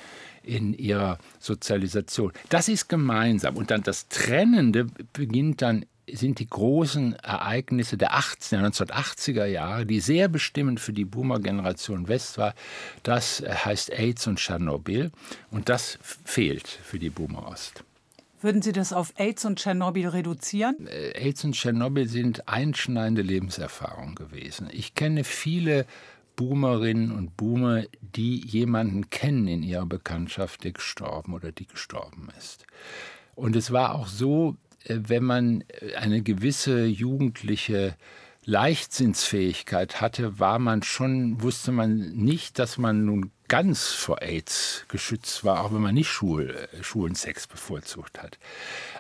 in 0.44 0.74
ihrer 0.74 1.18
Sozialisation. 1.40 2.34
Das 2.50 2.68
ist 2.68 2.90
gemeinsam. 2.90 3.56
Und 3.56 3.72
dann 3.72 3.84
das 3.84 4.08
Trennende 4.10 4.88
beginnt 5.14 5.62
dann 5.62 5.86
sind 6.12 6.40
die 6.40 6.48
großen 6.48 7.14
Ereignisse 7.16 7.98
der 7.98 8.14
18, 8.14 8.60
1980er 8.60 9.46
Jahre, 9.46 9.86
die 9.86 10.00
sehr 10.00 10.28
bestimmend 10.28 10.80
für 10.80 10.94
die 10.94 11.06
Boomer-Generation 11.06 12.08
West 12.08 12.38
war. 12.38 12.54
Das 13.04 13.44
heißt 13.46 13.92
AIDS 13.92 14.28
und 14.28 14.40
Tschernobyl. 14.40 15.12
Und 15.52 15.70
das 15.70 16.00
fehlt 16.02 16.68
für 16.68 17.00
die 17.00 17.10
Boomer 17.10 17.48
Ost. 17.48 17.84
Würden 18.40 18.62
Sie 18.62 18.72
das 18.72 18.94
auf 18.94 19.14
AIDS 19.18 19.46
und 19.46 19.58
Tschernobyl 19.58 20.10
reduzieren? 20.10 20.88
Äh, 20.88 21.12
AIDS 21.18 21.44
und 21.44 21.54
Tschernobyl 21.54 22.08
sind 22.08 22.48
einschneidende 22.48 23.24
Lebenserfahrungen 23.24 24.14
gewesen. 24.14 24.70
Ich 24.72 24.94
kenne 24.94 25.24
viele 25.24 25.88
Boomerinnen 26.36 27.12
und 27.12 27.36
Boomer, 27.36 27.84
die 28.00 28.46
jemanden 28.46 29.10
kennen 29.10 29.48
in 29.48 29.64
ihrer 29.64 29.88
Bekanntschaft, 29.88 30.64
der 30.64 30.72
gestorben 30.72 31.34
oder 31.34 31.52
die 31.52 31.66
gestorben 31.66 32.30
ist. 32.38 32.68
Und 33.34 33.56
es 33.56 33.72
war 33.72 33.96
auch 33.96 34.08
so, 34.08 34.56
wenn 34.90 35.24
man 35.24 35.64
äh, 35.82 35.96
eine 35.96 36.22
gewisse 36.22 36.86
jugendliche 36.86 37.96
Leichtsinnsfähigkeit 38.46 40.00
hatte, 40.00 40.40
war 40.40 40.58
man 40.58 40.82
schon, 40.82 41.42
wusste 41.42 41.74
man 41.74 42.14
nicht, 42.14 42.60
dass 42.60 42.78
man 42.78 43.06
nun 43.06 43.32
ganz 43.50 43.88
vor 43.88 44.22
AIDS 44.22 44.86
geschützt 44.88 45.44
war, 45.44 45.64
auch 45.64 45.74
wenn 45.74 45.82
man 45.82 45.96
nicht 45.96 46.08
Schul, 46.08 46.56
äh, 46.72 46.84
Schulensex 46.84 47.48
bevorzugt 47.48 48.22
hat. 48.22 48.40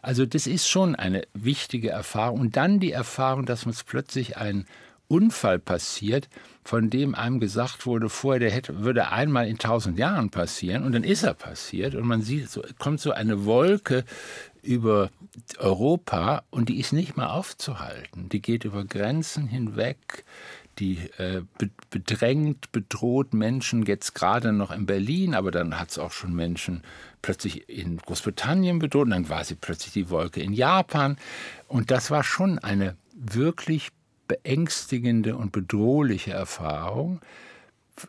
Also 0.01 0.25
das 0.25 0.47
ist 0.47 0.67
schon 0.67 0.95
eine 0.95 1.23
wichtige 1.33 1.89
Erfahrung. 1.89 2.41
Und 2.41 2.57
dann 2.57 2.79
die 2.79 2.91
Erfahrung, 2.91 3.45
dass 3.45 3.65
uns 3.65 3.83
plötzlich 3.83 4.37
ein 4.37 4.65
Unfall 5.07 5.59
passiert, 5.59 6.27
von 6.67 6.89
dem 6.89 7.15
einem 7.15 7.39
gesagt 7.39 7.85
wurde, 7.85 8.09
vorher 8.09 8.41
der 8.41 8.51
hätte, 8.51 8.83
würde 8.83 9.09
einmal 9.09 9.47
in 9.47 9.57
tausend 9.57 9.97
Jahren 9.97 10.31
passieren 10.31 10.83
und 10.83 10.91
dann 10.91 11.05
ist 11.05 11.23
er 11.23 11.33
passiert 11.33 11.95
und 11.95 12.05
man 12.05 12.21
sieht, 12.21 12.49
so 12.49 12.61
kommt 12.77 12.99
so 12.99 13.11
eine 13.11 13.45
Wolke 13.45 14.03
über 14.63 15.09
Europa 15.59 16.43
und 16.49 16.67
die 16.67 16.81
ist 16.81 16.91
nicht 16.91 17.15
mehr 17.15 17.31
aufzuhalten. 17.31 18.27
Die 18.27 18.41
geht 18.41 18.65
über 18.65 18.83
Grenzen 18.83 19.47
hinweg, 19.47 20.25
die 20.77 20.97
äh, 21.17 21.43
bedrängt, 21.89 22.73
bedroht 22.73 23.33
Menschen 23.33 23.85
jetzt 23.85 24.13
gerade 24.13 24.51
noch 24.51 24.71
in 24.71 24.85
Berlin, 24.85 25.35
aber 25.35 25.51
dann 25.51 25.79
hat 25.79 25.91
es 25.91 25.97
auch 25.97 26.11
schon 26.11 26.35
Menschen 26.35 26.83
plötzlich 27.21 27.69
in 27.69 27.95
Großbritannien 27.95 28.79
bedroht 28.79 29.05
und 29.05 29.11
dann 29.11 29.29
war 29.29 29.45
sie 29.45 29.55
plötzlich 29.55 29.93
die 29.93 30.09
Wolke 30.09 30.41
in 30.41 30.51
Japan. 30.51 31.15
Und 31.69 31.91
das 31.91 32.11
war 32.11 32.25
schon 32.25 32.59
eine 32.59 32.97
wirklich 33.15 33.91
beängstigende 34.27 35.35
und 35.35 35.51
bedrohliche 35.51 36.31
Erfahrung. 36.31 37.21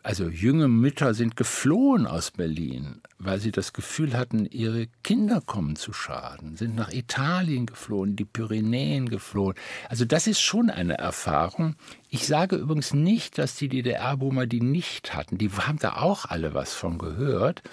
Also 0.03 0.29
junge 0.29 0.67
Mütter 0.67 1.15
sind 1.15 1.35
geflohen 1.35 2.05
aus 2.05 2.29
Berlin, 2.29 3.01
weil 3.17 3.39
sie 3.39 3.51
das 3.51 3.73
Gefühl 3.73 4.15
hatten, 4.15 4.45
ihre 4.45 4.85
Kinder 5.03 5.41
kommen 5.41 5.75
zu 5.75 5.93
Schaden, 5.93 6.57
sind 6.57 6.75
nach 6.75 6.91
Italien 6.91 7.65
geflohen, 7.65 8.15
die 8.15 8.25
Pyrenäen 8.25 9.09
geflohen. 9.09 9.55
Also 9.87 10.05
das 10.05 10.27
ist 10.27 10.41
schon 10.41 10.69
eine 10.69 10.99
Erfahrung. 10.99 11.75
Ich 12.07 12.27
sage 12.27 12.57
übrigens 12.57 12.93
nicht, 12.93 13.39
dass 13.39 13.55
die 13.55 13.67
DDR-Boomer 13.67 14.45
die 14.45 14.61
nicht 14.61 15.15
hatten. 15.15 15.39
Die 15.39 15.49
haben 15.49 15.79
da 15.79 15.97
auch 15.97 16.25
alle 16.25 16.53
was 16.53 16.73
von 16.73 16.99
gehört, 16.99 17.63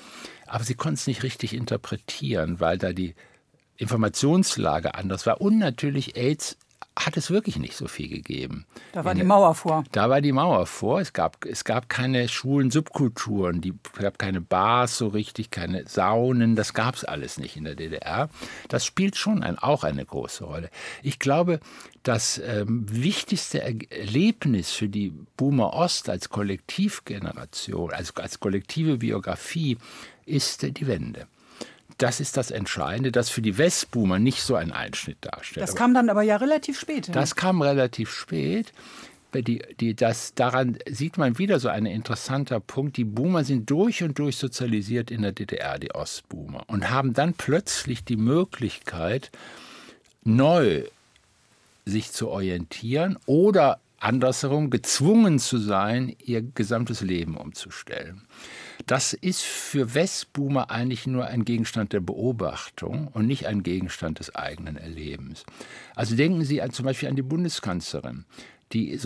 aber 0.47 0.65
sie 0.65 0.75
konnten 0.75 0.95
es 0.95 1.07
nicht 1.07 1.23
richtig 1.23 1.53
interpretieren, 1.53 2.61
weil 2.61 2.79
da 2.79 2.95
die 2.95 3.15
Informationslage 3.77 4.95
anders 4.95 5.27
war. 5.27 5.43
Und 5.43 5.59
natürlich 5.59 6.17
AIDS 6.17 6.57
hat 6.99 7.17
es 7.17 7.31
wirklich 7.31 7.59
nicht 7.59 7.77
so 7.77 7.89
viel 7.89 8.09
gegeben. 8.09 8.65
Da 8.93 9.05
war 9.05 9.15
die 9.15 9.23
Mauer 9.23 9.55
vor. 9.55 9.85
Da 9.93 10.09
war 10.09 10.23
die 10.23 10.33
Mauer 10.33 10.67
vor. 10.67 11.01
Es 11.01 11.13
gab, 11.13 11.45
es 11.45 11.65
gab 11.65 11.91
keine 11.91 12.29
schwulen 12.29 12.71
Subkulturen, 12.71 13.61
die, 13.61 13.75
es 13.95 14.01
gab 14.01 14.19
keine 14.19 14.41
Bars 14.41 14.97
so 14.97 15.09
richtig, 15.09 15.51
keine 15.51 15.87
Saunen, 15.87 16.57
das 16.57 16.73
gab 16.73 16.95
es 16.95 17.05
alles 17.05 17.39
nicht 17.39 17.57
in 17.57 17.65
der 17.65 17.75
DDR. 17.75 18.31
Das 18.69 18.87
spielt 18.87 19.17
schon 19.17 19.43
ein, 19.43 19.59
auch 19.59 19.85
eine 19.85 20.05
große 20.05 20.45
Rolle. 20.45 20.71
Ich 21.03 21.19
glaube, 21.19 21.61
das 22.03 22.39
ähm, 22.39 22.87
wichtigste 22.91 23.63
Erlebnis 23.63 24.71
für 24.71 24.89
die 24.89 25.13
Boomer 25.37 25.75
Ost 25.75 26.09
als 26.09 26.31
Kollektivgeneration, 26.31 27.93
also 27.93 28.15
als 28.17 28.41
kollektive 28.41 28.99
Biografie, 28.99 29.77
ist 30.25 30.63
die 30.63 30.87
Wende 30.87 31.27
das 31.99 32.21
ist 32.21 32.37
das 32.37 32.51
Entscheidende, 32.51 33.11
das 33.13 33.31
für 33.31 33.43
die 33.43 33.57
Westboomer 33.57 34.19
nicht 34.19 34.43
so 34.43 34.55
ein 34.55 34.73
Einschnitt 34.73 35.19
darstellt. 35.21 35.63
Das 35.63 35.75
kam 35.75 35.95
dann 35.95 36.11
aber 36.11 36.23
ja 36.23 36.37
relativ 36.37 36.79
spät. 36.79 37.15
Das 37.15 37.37
kam 37.37 37.63
relativ 37.63 38.11
spät. 38.11 38.73
Die, 39.35 39.63
die, 39.81 39.95
das, 39.95 40.35
daran 40.35 40.79
sieht 40.89 41.19
man 41.19 41.39
wieder 41.39 41.61
so 41.61 41.69
ein 41.69 41.85
interessanter 41.85 42.61
Punkt. 42.61 42.97
Die 42.97 43.05
Boomer 43.05 43.45
sind 43.45 43.69
durch 43.69 44.03
und 44.03 44.19
durch 44.19 44.37
sozialisiert 44.37 45.11
in 45.11 45.23
der 45.23 45.33
DDR, 45.33 45.79
die 45.79 45.95
Ostboomer, 45.95 46.65
und 46.69 46.91
haben 46.91 47.13
dann 47.13 47.35
plötzlich 47.35 48.05
die 48.05 48.17
Möglichkeit, 48.17 49.31
neu 50.25 50.85
sich 51.85 52.13
zu 52.13 52.29
orientieren 52.29 53.19
oder 53.27 53.79
andersherum 53.99 54.71
gezwungen 54.71 55.39
zu 55.39 55.59
sein, 55.59 56.15
ihr 56.25 56.43
gesamtes 56.43 57.01
Leben 57.01 57.37
umzustellen. 57.37 58.23
Das 58.87 59.13
ist 59.13 59.43
für 59.43 59.95
Westboomer 59.95 60.71
eigentlich 60.71 61.07
nur 61.07 61.27
ein 61.27 61.45
Gegenstand 61.45 61.93
der 61.93 62.01
Beobachtung 62.01 63.09
und 63.09 63.27
nicht 63.27 63.47
ein 63.47 63.63
Gegenstand 63.65 64.21
des 64.21 64.35
eigenen 64.35 64.77
Erlebens. 64.77 65.45
Also 65.97 66.15
denken 66.15 66.45
Sie 66.45 66.63
an, 66.63 66.71
zum 66.71 66.85
Beispiel 66.85 67.09
an 67.09 67.17
die 67.17 67.23
Bundeskanzlerin, 67.23 68.25
die 68.73 68.99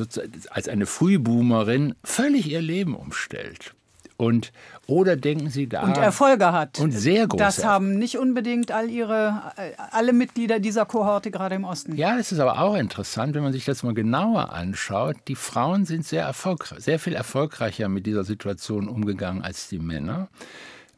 als 0.50 0.68
eine 0.68 0.86
Frühboomerin 0.86 1.94
völlig 2.04 2.50
ihr 2.50 2.60
Leben 2.60 2.94
umstellt. 2.94 3.74
Und, 4.20 4.52
oder 4.86 5.16
denken 5.16 5.48
Sie 5.48 5.66
da. 5.66 5.80
Und 5.80 5.96
Erfolge 5.96 6.52
hat. 6.52 6.78
Und 6.78 6.90
sehr 6.90 7.26
große. 7.26 7.42
Das 7.42 7.64
haben 7.64 7.98
nicht 7.98 8.18
unbedingt 8.18 8.70
all 8.70 8.90
ihre, 8.90 9.54
alle 9.92 10.12
Mitglieder 10.12 10.60
dieser 10.60 10.84
Kohorte 10.84 11.30
gerade 11.30 11.54
im 11.54 11.64
Osten. 11.64 11.96
Ja, 11.96 12.18
das 12.18 12.30
ist 12.30 12.38
aber 12.38 12.60
auch 12.60 12.74
interessant, 12.74 13.34
wenn 13.34 13.42
man 13.42 13.54
sich 13.54 13.64
das 13.64 13.82
mal 13.82 13.94
genauer 13.94 14.52
anschaut. 14.52 15.16
Die 15.26 15.36
Frauen 15.36 15.86
sind 15.86 16.04
sehr 16.04 16.22
erfolgreich, 16.22 16.80
sehr 16.80 16.98
viel 16.98 17.14
erfolgreicher 17.14 17.88
mit 17.88 18.04
dieser 18.04 18.24
Situation 18.24 18.88
umgegangen 18.88 19.42
als 19.42 19.68
die 19.68 19.78
Männer. 19.78 20.28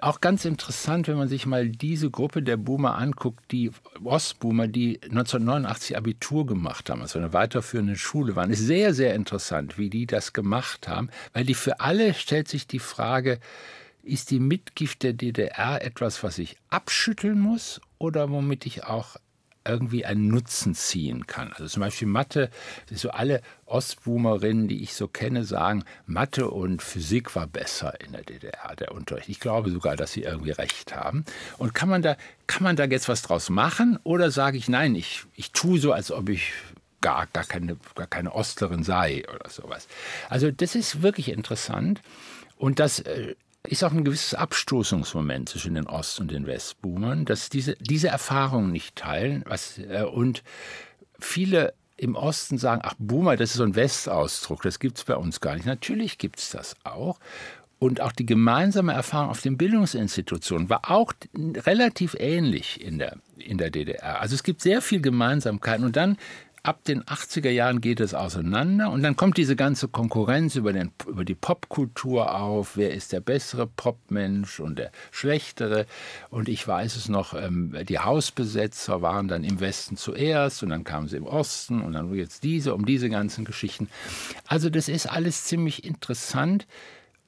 Auch 0.02 0.20
ganz 0.20 0.44
interessant, 0.44 1.06
wenn 1.06 1.16
man 1.16 1.28
sich 1.28 1.46
mal 1.46 1.68
diese 1.68 2.10
Gruppe 2.10 2.42
der 2.42 2.56
Boomer 2.56 2.98
anguckt, 2.98 3.52
die 3.52 3.70
Ostboomer, 4.02 4.66
die 4.66 5.00
1989 5.00 5.96
Abitur 5.96 6.44
gemacht 6.44 6.90
haben, 6.90 7.02
also 7.02 7.20
eine 7.20 7.32
weiterführende 7.32 7.94
Schule 7.94 8.34
waren, 8.34 8.50
ist 8.50 8.66
sehr, 8.66 8.94
sehr 8.94 9.14
interessant, 9.14 9.78
wie 9.78 9.90
die 9.90 10.06
das 10.06 10.32
gemacht 10.32 10.88
haben, 10.88 11.08
weil 11.34 11.44
die 11.44 11.54
für 11.54 11.78
alle 11.78 12.14
stellt 12.14 12.48
sich 12.48 12.66
die 12.66 12.80
Frage, 12.80 13.38
ist 14.02 14.32
die 14.32 14.40
Mitgift 14.40 15.04
der 15.04 15.12
DDR 15.12 15.84
etwas, 15.84 16.24
was 16.24 16.38
ich 16.38 16.56
abschütteln 16.68 17.38
muss 17.38 17.80
oder 17.98 18.28
womit 18.28 18.66
ich 18.66 18.82
auch 18.82 19.14
irgendwie 19.64 20.04
einen 20.04 20.28
Nutzen 20.28 20.74
ziehen 20.74 21.26
kann. 21.26 21.52
Also 21.52 21.66
zum 21.66 21.80
Beispiel 21.80 22.08
Mathe, 22.08 22.50
so 22.90 23.10
alle 23.10 23.42
Ostboomerinnen, 23.66 24.68
die 24.68 24.82
ich 24.82 24.94
so 24.94 25.08
kenne, 25.08 25.44
sagen, 25.44 25.84
Mathe 26.06 26.50
und 26.50 26.82
Physik 26.82 27.34
war 27.36 27.46
besser 27.46 28.00
in 28.00 28.12
der 28.12 28.22
DDR, 28.22 28.76
der 28.76 28.92
Unterricht. 28.92 29.28
Ich 29.28 29.40
glaube 29.40 29.70
sogar, 29.70 29.96
dass 29.96 30.12
sie 30.12 30.22
irgendwie 30.22 30.50
recht 30.50 30.94
haben. 30.94 31.24
Und 31.58 31.74
kann 31.74 31.88
man 31.88 32.02
da, 32.02 32.16
kann 32.46 32.62
man 32.62 32.76
da 32.76 32.84
jetzt 32.84 33.08
was 33.08 33.22
draus 33.22 33.50
machen 33.50 33.98
oder 34.02 34.30
sage 34.30 34.58
ich, 34.58 34.68
nein, 34.68 34.94
ich, 34.94 35.24
ich 35.34 35.52
tue 35.52 35.78
so, 35.78 35.92
als 35.92 36.10
ob 36.10 36.28
ich 36.28 36.52
gar, 37.00 37.26
gar, 37.26 37.44
keine, 37.44 37.76
gar 37.94 38.06
keine 38.06 38.34
Ostlerin 38.34 38.84
sei 38.84 39.24
oder 39.34 39.50
sowas. 39.50 39.88
Also 40.28 40.50
das 40.50 40.74
ist 40.74 41.02
wirklich 41.02 41.30
interessant. 41.30 42.00
Und 42.56 42.78
das 42.78 43.02
ist 43.68 43.84
auch 43.84 43.92
ein 43.92 44.04
gewisses 44.04 44.34
Abstoßungsmoment 44.34 45.48
zwischen 45.48 45.74
den 45.74 45.86
Ost- 45.86 46.20
und 46.20 46.30
den 46.30 46.46
Westboomern, 46.46 47.24
dass 47.24 47.48
diese, 47.48 47.76
diese 47.76 48.08
Erfahrungen 48.08 48.72
nicht 48.72 48.96
teilen. 48.96 49.44
Was, 49.46 49.78
äh, 49.78 50.02
und 50.02 50.42
viele 51.18 51.74
im 51.96 52.16
Osten 52.16 52.58
sagen, 52.58 52.82
ach 52.84 52.94
Boomer, 52.98 53.36
das 53.36 53.50
ist 53.50 53.56
so 53.56 53.62
ein 53.62 53.76
Westausdruck, 53.76 54.62
das 54.62 54.80
gibt 54.80 54.98
es 54.98 55.04
bei 55.04 55.14
uns 55.14 55.40
gar 55.40 55.54
nicht. 55.54 55.66
Natürlich 55.66 56.18
gibt 56.18 56.40
es 56.40 56.50
das 56.50 56.74
auch. 56.82 57.20
Und 57.78 58.00
auch 58.00 58.12
die 58.12 58.26
gemeinsame 58.26 58.92
Erfahrung 58.92 59.30
auf 59.30 59.40
den 59.40 59.56
Bildungsinstitutionen 59.58 60.70
war 60.70 60.90
auch 60.90 61.12
relativ 61.34 62.14
ähnlich 62.18 62.80
in 62.80 62.98
der, 62.98 63.16
in 63.38 63.58
der 63.58 63.70
DDR. 63.70 64.20
Also 64.20 64.34
es 64.34 64.44
gibt 64.44 64.62
sehr 64.62 64.82
viel 64.82 65.00
Gemeinsamkeiten. 65.00 65.84
Und 65.84 65.96
dann 65.96 66.16
ab 66.64 66.84
den 66.84 67.02
80er 67.02 67.50
Jahren 67.50 67.80
geht 67.80 67.98
es 67.98 68.14
auseinander 68.14 68.90
und 68.90 69.02
dann 69.02 69.16
kommt 69.16 69.36
diese 69.36 69.56
ganze 69.56 69.88
Konkurrenz 69.88 70.54
über, 70.54 70.72
den, 70.72 70.92
über 71.06 71.24
die 71.24 71.34
Popkultur 71.34 72.34
auf. 72.34 72.76
Wer 72.76 72.94
ist 72.94 73.12
der 73.12 73.20
bessere 73.20 73.66
Popmensch 73.66 74.60
und 74.60 74.78
der 74.78 74.92
schlechtere? 75.10 75.86
Und 76.30 76.48
ich 76.48 76.66
weiß 76.66 76.94
es 76.94 77.08
noch, 77.08 77.34
ähm, 77.34 77.74
die 77.88 77.98
Hausbesetzer 77.98 79.02
waren 79.02 79.26
dann 79.26 79.42
im 79.42 79.58
Westen 79.58 79.96
zuerst 79.96 80.62
und 80.62 80.70
dann 80.70 80.84
kamen 80.84 81.08
sie 81.08 81.16
im 81.16 81.26
Osten 81.26 81.82
und 81.82 81.94
dann 81.94 82.14
jetzt 82.14 82.44
diese, 82.44 82.74
um 82.74 82.86
diese 82.86 83.10
ganzen 83.10 83.44
Geschichten. 83.44 83.88
Also 84.46 84.70
das 84.70 84.88
ist 84.88 85.06
alles 85.06 85.44
ziemlich 85.44 85.84
interessant 85.84 86.68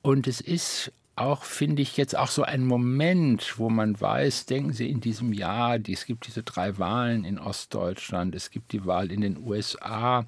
und 0.02 0.28
es 0.28 0.40
ist 0.40 0.92
auch, 1.16 1.44
finde 1.44 1.82
ich, 1.82 1.96
jetzt 1.96 2.16
auch 2.16 2.28
so 2.28 2.42
ein 2.42 2.66
Moment, 2.66 3.58
wo 3.58 3.70
man 3.70 4.00
weiß, 4.00 4.46
denken 4.46 4.72
Sie 4.72 4.90
in 4.90 5.00
diesem 5.00 5.32
Jahr, 5.32 5.78
es 5.88 6.06
gibt 6.06 6.26
diese 6.26 6.42
drei 6.42 6.78
Wahlen 6.78 7.24
in 7.24 7.38
Ostdeutschland, 7.38 8.34
es 8.34 8.50
gibt 8.50 8.72
die 8.72 8.84
Wahl 8.84 9.12
in 9.12 9.20
den 9.20 9.38
USA. 9.38 10.26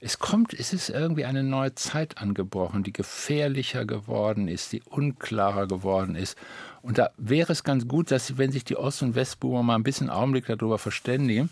Es 0.00 0.18
kommt, 0.18 0.52
es 0.52 0.72
ist 0.72 0.90
irgendwie 0.90 1.24
eine 1.24 1.42
neue 1.42 1.74
Zeit 1.74 2.18
angebrochen, 2.18 2.82
die 2.82 2.92
gefährlicher 2.92 3.86
geworden 3.86 4.48
ist, 4.48 4.72
die 4.72 4.82
unklarer 4.82 5.66
geworden 5.66 6.14
ist. 6.14 6.36
Und 6.82 6.98
da 6.98 7.10
wäre 7.16 7.52
es 7.52 7.64
ganz 7.64 7.88
gut, 7.88 8.10
dass, 8.10 8.36
wenn 8.36 8.52
sich 8.52 8.64
die 8.64 8.76
Ost- 8.76 9.02
und 9.02 9.14
Westboomer 9.14 9.62
mal 9.62 9.76
ein 9.76 9.82
bisschen 9.82 10.10
Augenblick 10.10 10.46
darüber 10.46 10.78
verständigen, 10.78 11.48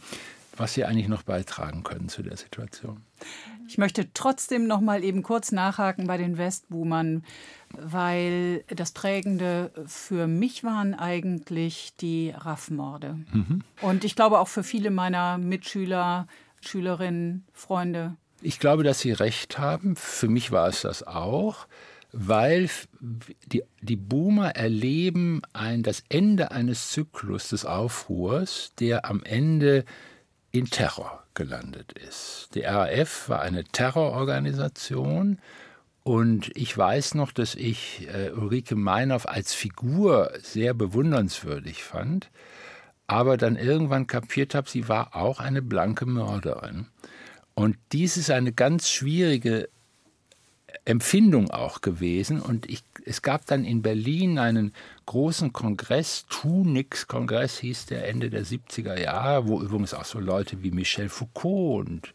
was 0.56 0.74
sie 0.74 0.84
eigentlich 0.84 1.08
noch 1.08 1.22
beitragen 1.22 1.82
können 1.82 2.08
zu 2.08 2.22
der 2.22 2.36
Situation. 2.36 3.00
Ich 3.68 3.78
möchte 3.78 4.12
trotzdem 4.12 4.66
noch 4.66 4.80
mal 4.80 5.04
eben 5.04 5.22
kurz 5.22 5.52
nachhaken 5.52 6.06
bei 6.06 6.16
den 6.16 6.38
Westboomern, 6.38 7.24
weil 7.70 8.64
das 8.68 8.92
Prägende 8.92 9.70
für 9.86 10.26
mich 10.26 10.64
waren 10.64 10.94
eigentlich 10.94 11.94
die 12.00 12.30
Raffmorde. 12.36 13.18
Mhm. 13.32 13.62
Und 13.80 14.04
ich 14.04 14.14
glaube 14.14 14.38
auch 14.38 14.48
für 14.48 14.62
viele 14.62 14.90
meiner 14.90 15.38
Mitschüler, 15.38 16.26
Schülerinnen, 16.60 17.44
Freunde. 17.52 18.16
Ich 18.40 18.58
glaube, 18.58 18.82
dass 18.82 19.00
Sie 19.00 19.12
recht 19.12 19.58
haben. 19.58 19.96
Für 19.96 20.28
mich 20.28 20.50
war 20.52 20.68
es 20.68 20.82
das 20.82 21.06
auch 21.06 21.66
weil 22.12 22.68
die, 23.00 23.62
die 23.80 23.96
Boomer 23.96 24.50
erleben 24.50 25.40
ein, 25.54 25.82
das 25.82 26.04
Ende 26.10 26.50
eines 26.50 26.90
Zyklus 26.90 27.48
des 27.48 27.64
Aufruhrs, 27.64 28.72
der 28.78 29.06
am 29.06 29.22
Ende 29.24 29.84
in 30.52 30.66
Terror 30.66 31.22
gelandet 31.34 31.92
ist. 31.92 32.50
Die 32.54 32.60
RAF 32.60 33.28
war 33.28 33.40
eine 33.40 33.64
Terrororganisation 33.64 35.38
und 36.04 36.50
ich 36.54 36.76
weiß 36.76 37.14
noch, 37.14 37.32
dass 37.32 37.54
ich 37.54 38.08
äh, 38.12 38.30
Ulrike 38.30 38.76
Meinhoff 38.76 39.26
als 39.26 39.54
Figur 39.54 40.32
sehr 40.40 40.74
bewundernswürdig 40.74 41.82
fand, 41.82 42.30
aber 43.06 43.36
dann 43.36 43.56
irgendwann 43.56 44.06
kapiert 44.06 44.54
habe, 44.54 44.68
sie 44.68 44.88
war 44.88 45.16
auch 45.16 45.40
eine 45.40 45.62
blanke 45.62 46.06
Mörderin. 46.06 46.88
Und 47.54 47.76
dies 47.92 48.16
ist 48.16 48.30
eine 48.30 48.52
ganz 48.52 48.90
schwierige 48.90 49.68
Empfindung 50.84 51.50
auch 51.50 51.80
gewesen. 51.80 52.40
Und 52.40 52.68
ich, 52.68 52.82
es 53.04 53.22
gab 53.22 53.46
dann 53.46 53.64
in 53.64 53.82
Berlin 53.82 54.38
einen 54.38 54.72
großen 55.06 55.52
Kongress, 55.52 56.26
Tu-Nix-Kongress 56.28 57.58
hieß 57.58 57.86
der 57.86 58.08
Ende 58.08 58.30
der 58.30 58.44
70er 58.44 58.98
Jahre, 59.00 59.46
wo 59.48 59.60
übrigens 59.60 59.94
auch 59.94 60.04
so 60.04 60.18
Leute 60.18 60.62
wie 60.62 60.70
Michel 60.70 61.08
Foucault 61.08 61.88
und 61.88 62.12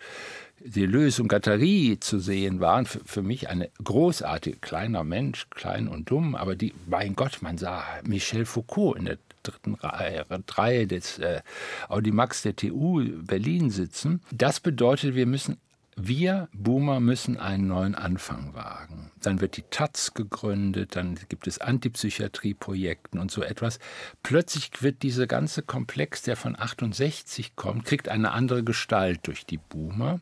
Deleuze 0.59 1.21
und 1.21 1.27
Guattari 1.27 1.97
zu 1.99 2.19
sehen 2.19 2.59
waren. 2.59 2.85
Für, 2.85 2.99
für 3.05 3.21
mich 3.21 3.49
eine 3.49 3.69
großartige, 3.83 4.57
kleiner 4.57 5.03
Mensch, 5.03 5.47
klein 5.49 5.87
und 5.87 6.09
dumm, 6.09 6.35
aber 6.35 6.55
die, 6.55 6.73
mein 6.87 7.15
Gott, 7.15 7.41
man 7.41 7.57
sah 7.57 7.83
Michel 8.03 8.45
Foucault 8.45 8.97
in 8.97 9.05
der 9.05 9.17
dritten 9.43 9.75
Reihe, 9.75 10.25
Reihe 10.49 10.87
des 10.87 11.19
äh, 11.19 11.41
Audimax 11.87 12.41
der 12.41 12.55
TU 12.55 13.03
Berlin 13.23 13.69
sitzen. 13.69 14.21
Das 14.31 14.59
bedeutet, 14.59 15.15
wir 15.15 15.25
müssen 15.25 15.57
wir 15.99 16.47
Boomer 16.53 16.99
müssen 16.99 17.38
einen 17.38 17.67
neuen 17.67 17.95
Anfang 17.95 18.53
wagen. 18.53 19.12
Dann 19.19 19.41
wird 19.41 19.57
die 19.57 19.63
Taz 19.63 20.13
gegründet, 20.13 20.95
dann 20.95 21.17
gibt 21.27 21.47
es 21.47 21.60
Antipsychiatrieprojekten 21.60 23.19
und 23.19 23.31
so 23.31 23.41
etwas. 23.41 23.79
Plötzlich 24.21 24.69
wird 24.81 25.01
dieser 25.01 25.25
ganze 25.25 25.63
Komplex, 25.63 26.21
der 26.21 26.36
von 26.36 26.55
68 26.57 27.55
kommt, 27.55 27.86
kriegt 27.86 28.10
eine 28.10 28.31
andere 28.31 28.63
Gestalt 28.63 29.21
durch 29.23 29.47
die 29.47 29.57
Boomer, 29.57 30.19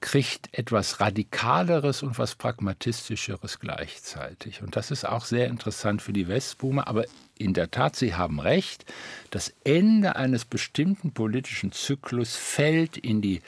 kriegt 0.00 0.50
etwas 0.52 1.00
Radikaleres 1.00 2.02
und 2.02 2.18
was 2.18 2.34
Pragmatistischeres 2.34 3.60
gleichzeitig. 3.60 4.62
Und 4.62 4.76
das 4.76 4.90
ist 4.90 5.06
auch 5.06 5.24
sehr 5.24 5.46
interessant 5.48 6.02
für 6.02 6.12
die 6.12 6.28
Westboomer. 6.28 6.86
Aber 6.86 7.06
in 7.38 7.54
der 7.54 7.70
Tat, 7.70 7.96
Sie 7.96 8.14
haben 8.14 8.40
recht, 8.40 8.84
das 9.30 9.54
Ende 9.64 10.16
eines 10.16 10.44
bestimmten 10.44 11.12
politischen 11.12 11.72
Zyklus 11.72 12.36
fällt 12.36 12.98
in 12.98 13.22
die 13.22 13.40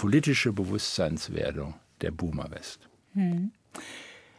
politische 0.00 0.54
Bewusstseinswerdung 0.54 1.74
der 2.00 2.10
Boomer 2.10 2.50
West. 2.50 2.88
Hm. 3.12 3.50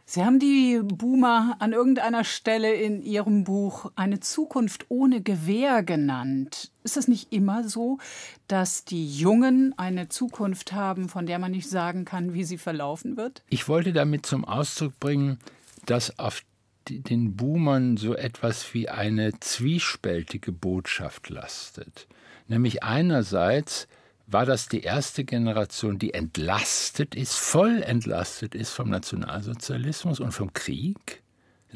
Sie 0.06 0.26
haben 0.26 0.40
die 0.40 0.80
Boomer 0.84 1.56
an 1.60 1.72
irgendeiner 1.72 2.24
Stelle 2.24 2.74
in 2.74 3.04
Ihrem 3.04 3.44
Buch 3.44 3.92
eine 3.96 4.20
Zukunft 4.20 4.88
ohne 4.90 5.22
Gewehr 5.22 5.84
genannt. 5.84 6.72
Ist 6.84 6.98
es 6.98 7.08
nicht 7.08 7.32
immer 7.32 7.70
so, 7.70 8.00
dass 8.48 8.86
die 8.86 9.08
Jungen 9.08 9.78
eine 9.78 10.10
Zukunft 10.10 10.74
haben, 10.74 11.10
von 11.10 11.28
der 11.28 11.38
man 11.38 11.52
nicht 11.52 11.70
sagen 11.70 12.06
kann, 12.06 12.34
wie 12.34 12.44
sie 12.44 12.58
verlaufen 12.58 13.16
wird? 13.16 13.44
Ich 13.48 13.68
wollte 13.68 13.94
damit 13.94 14.26
zum 14.26 14.46
Ausdruck 14.46 15.00
bringen, 15.00 15.38
dass 15.86 16.18
auf 16.18 16.42
den 16.90 17.36
Boomern 17.36 17.98
so 17.98 18.16
etwas 18.16 18.74
wie 18.74 18.90
eine 18.90 19.40
zwiespältige 19.40 20.52
Botschaft 20.52 21.30
lastet. 21.30 22.08
Nämlich 22.48 22.82
einerseits 22.82 23.88
war 24.32 24.46
das 24.46 24.68
die 24.68 24.82
erste 24.82 25.24
Generation, 25.24 26.00
die 26.00 26.14
entlastet 26.14 27.16
ist, 27.16 27.36
voll 27.36 27.82
entlastet 27.84 28.56
ist 28.56 28.72
vom 28.72 28.90
Nationalsozialismus 28.90 30.20
und 30.20 30.32
vom 30.32 30.54
Krieg. 30.54 31.22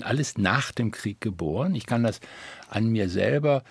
Alles 0.02 0.38
nach 0.38 0.72
dem 0.72 0.92
Krieg 0.92 1.22
geboren. 1.22 1.76
Ich 1.76 1.86
kann 1.86 2.04
das 2.04 2.20
an 2.70 2.88
mir 2.88 3.10
selber, 3.10 3.64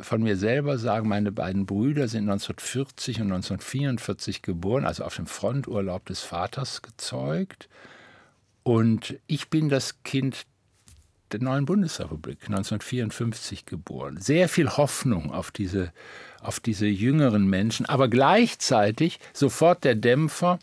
von 0.00 0.22
mir 0.22 0.36
selber 0.36 0.78
sagen, 0.78 1.08
meine 1.08 1.32
beiden 1.32 1.66
Brüder 1.66 2.08
sind 2.08 2.28
1940 2.30 3.20
und 3.20 3.32
1944 3.32 4.42
geboren, 4.42 4.84
also 4.84 5.04
auf 5.04 5.16
dem 5.16 5.26
Fronturlaub 5.26 6.06
des 6.06 6.20
Vaters 6.20 6.82
gezeugt. 6.82 7.68
Und 8.62 9.18
ich 9.26 9.50
bin 9.50 9.68
das 9.68 10.02
Kind 10.04 10.46
der 11.32 11.42
neuen 11.42 11.64
Bundesrepublik, 11.64 12.38
1954 12.44 13.66
geboren. 13.66 14.18
Sehr 14.20 14.48
viel 14.48 14.68
Hoffnung 14.68 15.32
auf 15.32 15.50
diese, 15.50 15.92
auf 16.40 16.60
diese 16.60 16.86
jüngeren 16.86 17.46
Menschen, 17.48 17.86
aber 17.86 18.08
gleichzeitig 18.08 19.18
sofort 19.32 19.84
der 19.84 19.94
Dämpfer 19.94 20.58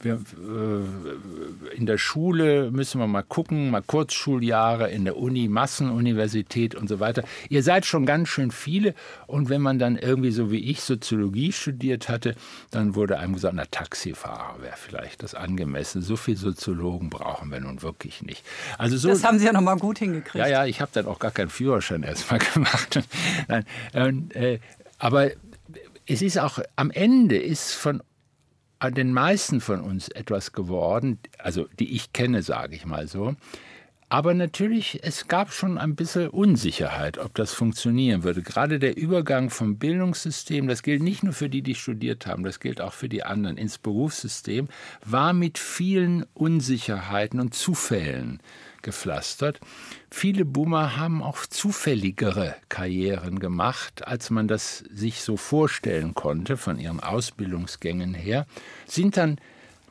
wir, 0.00 0.14
äh, 0.14 1.76
in 1.76 1.86
der 1.86 1.98
Schule 1.98 2.70
müssen 2.70 3.00
wir 3.00 3.06
mal 3.06 3.22
gucken, 3.22 3.70
mal 3.70 3.82
Kurzschuljahre, 3.82 4.90
in 4.90 5.04
der 5.04 5.16
Uni, 5.16 5.48
Massenuniversität 5.48 6.74
und 6.74 6.88
so 6.88 7.00
weiter. 7.00 7.24
Ihr 7.48 7.62
seid 7.62 7.86
schon 7.86 8.06
ganz 8.06 8.28
schön 8.28 8.50
viele 8.50 8.94
und 9.26 9.48
wenn 9.48 9.60
man 9.60 9.78
dann 9.78 9.96
irgendwie 9.96 10.30
so 10.30 10.50
wie 10.50 10.70
ich 10.70 10.82
Soziologie 10.82 11.52
studiert 11.52 12.08
hatte, 12.08 12.34
dann 12.70 12.94
wurde 12.94 13.18
einem 13.18 13.34
gesagt, 13.34 13.54
na 13.54 13.64
Taxifahrer 13.64 14.60
wäre 14.60 14.76
vielleicht 14.76 15.22
das 15.22 15.34
angemessen. 15.34 16.02
So 16.02 16.16
viele 16.16 16.36
Soziologen 16.36 17.10
brauchen 17.10 17.50
wir 17.50 17.60
nun 17.60 17.82
wirklich 17.82 18.22
nicht. 18.22 18.44
Also 18.78 18.96
so, 18.96 19.08
das 19.08 19.24
haben 19.24 19.38
Sie 19.38 19.46
ja 19.46 19.52
noch 19.52 19.60
mal 19.60 19.76
gut 19.76 19.98
hingekriegt. 19.98 20.34
Ja, 20.34 20.46
ja, 20.46 20.66
ich 20.66 20.80
habe 20.80 20.90
dann 20.94 21.06
auch 21.06 21.18
gar 21.18 21.30
keinen 21.30 21.50
Führerschein 21.50 22.02
erstmal 22.02 22.40
gemacht. 22.54 23.00
Nein, 23.48 24.30
äh, 24.34 24.58
aber 24.98 25.30
es 26.06 26.22
ist 26.22 26.38
auch 26.38 26.58
am 26.76 26.90
Ende 26.90 27.36
ist 27.36 27.72
von 27.72 28.02
den 28.90 29.12
meisten 29.12 29.60
von 29.60 29.80
uns 29.80 30.08
etwas 30.08 30.52
geworden, 30.52 31.18
also 31.38 31.66
die 31.78 31.94
ich 31.94 32.12
kenne, 32.12 32.42
sage 32.42 32.76
ich 32.76 32.86
mal 32.86 33.08
so. 33.08 33.36
Aber 34.10 34.34
natürlich, 34.34 35.00
es 35.02 35.26
gab 35.26 35.52
schon 35.52 35.76
ein 35.76 35.96
bisschen 35.96 36.28
Unsicherheit, 36.28 37.18
ob 37.18 37.34
das 37.34 37.52
funktionieren 37.52 38.22
würde. 38.22 38.42
Gerade 38.42 38.78
der 38.78 38.96
Übergang 38.96 39.50
vom 39.50 39.78
Bildungssystem, 39.78 40.68
das 40.68 40.82
gilt 40.82 41.02
nicht 41.02 41.24
nur 41.24 41.32
für 41.32 41.48
die, 41.48 41.62
die 41.62 41.74
studiert 41.74 42.26
haben, 42.26 42.44
das 42.44 42.60
gilt 42.60 42.80
auch 42.80 42.92
für 42.92 43.08
die 43.08 43.24
anderen, 43.24 43.56
ins 43.56 43.78
Berufssystem, 43.78 44.68
war 45.04 45.32
mit 45.32 45.58
vielen 45.58 46.26
Unsicherheiten 46.34 47.40
und 47.40 47.54
Zufällen 47.54 48.40
gepflastert. 48.84 49.58
Viele 50.10 50.44
Boomer 50.44 50.96
haben 50.96 51.22
auch 51.22 51.44
zufälligere 51.46 52.54
Karrieren 52.68 53.40
gemacht, 53.40 54.06
als 54.06 54.30
man 54.30 54.46
das 54.46 54.78
sich 54.78 55.22
so 55.22 55.36
vorstellen 55.36 56.14
konnte 56.14 56.56
von 56.56 56.78
ihren 56.78 57.00
Ausbildungsgängen 57.00 58.14
her, 58.14 58.46
sind 58.86 59.16
dann 59.16 59.38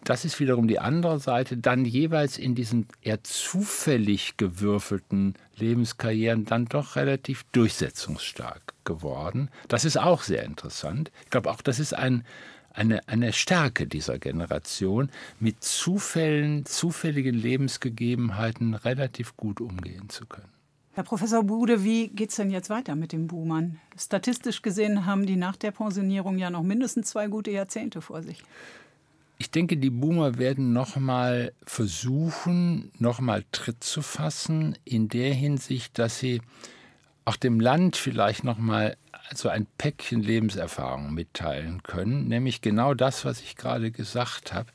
das 0.04 0.26
ist 0.26 0.40
wiederum 0.40 0.68
die 0.68 0.80
andere 0.80 1.20
Seite, 1.20 1.58
dann 1.58 1.86
jeweils 1.86 2.38
in 2.38 2.56
diesen 2.56 2.88
eher 3.02 3.24
zufällig 3.24 4.36
gewürfelten 4.38 5.36
Lebenskarrieren 5.56 6.46
dann 6.46 6.66
doch 6.66 6.96
relativ 6.96 7.44
durchsetzungsstark 7.54 8.74
geworden. 8.84 9.50
Das 9.68 9.86
ist 9.86 9.98
auch 9.98 10.24
sehr 10.24 10.44
interessant. 10.44 11.12
Ich 11.24 11.30
glaube, 11.30 11.50
auch 11.50 11.62
das 11.62 11.80
ist 11.80 11.94
ein, 11.94 12.26
eine, 12.74 13.08
eine 13.08 13.34
Stärke 13.34 13.88
dieser 13.88 14.20
Generation, 14.20 15.10
mit 15.40 15.64
Zufällen, 15.64 16.66
zufälligen 16.66 17.36
Lebensgegebenheiten 17.36 18.74
relativ 18.74 19.38
gut 19.38 19.62
umgehen 19.62 20.10
zu 20.10 20.26
können. 20.26 20.50
Herr 20.96 21.04
Professor 21.04 21.44
Bude, 21.44 21.84
wie 21.84 22.10
geht 22.10 22.30
es 22.30 22.36
denn 22.36 22.52
jetzt 22.52 22.70
weiter 22.70 22.96
mit 22.96 23.14
den 23.14 23.26
Boomern? 23.26 23.80
Statistisch 23.98 24.62
gesehen 24.62 25.08
haben 25.08 25.26
die 25.26 25.38
nach 25.38 25.56
der 25.56 25.72
Pensionierung 25.72 26.38
ja 26.38 26.52
noch 26.52 26.62
mindestens 26.62 27.10
zwei 27.10 27.28
gute 27.28 27.50
Jahrzehnte 27.50 28.02
vor 28.02 28.22
sich. 28.22 28.44
Ich 29.40 29.50
denke, 29.50 29.78
die 29.78 29.90
Boomer 29.90 30.38
werden 30.38 30.72
noch 30.72 30.96
mal 30.96 31.52
versuchen, 31.64 32.92
noch 33.00 33.20
mal 33.20 33.44
Tritt 33.52 33.84
zu 33.84 34.04
fassen 34.04 34.78
in 34.86 35.10
der 35.10 35.34
Hinsicht, 35.34 35.98
dass 35.98 36.20
sie 36.20 36.42
auch 37.26 37.36
dem 37.36 37.60
Land 37.60 37.96
vielleicht 37.96 38.44
noch 38.44 38.58
mal 38.58 38.98
so 39.34 39.50
ein 39.50 39.68
Päckchen 39.78 40.22
Lebenserfahrung 40.22 41.14
mitteilen 41.14 41.84
können, 41.84 42.28
nämlich 42.28 42.62
genau 42.62 42.94
das, 42.94 43.26
was 43.26 43.42
ich 43.42 43.56
gerade 43.56 43.92
gesagt 43.92 44.54
habe, 44.54 44.70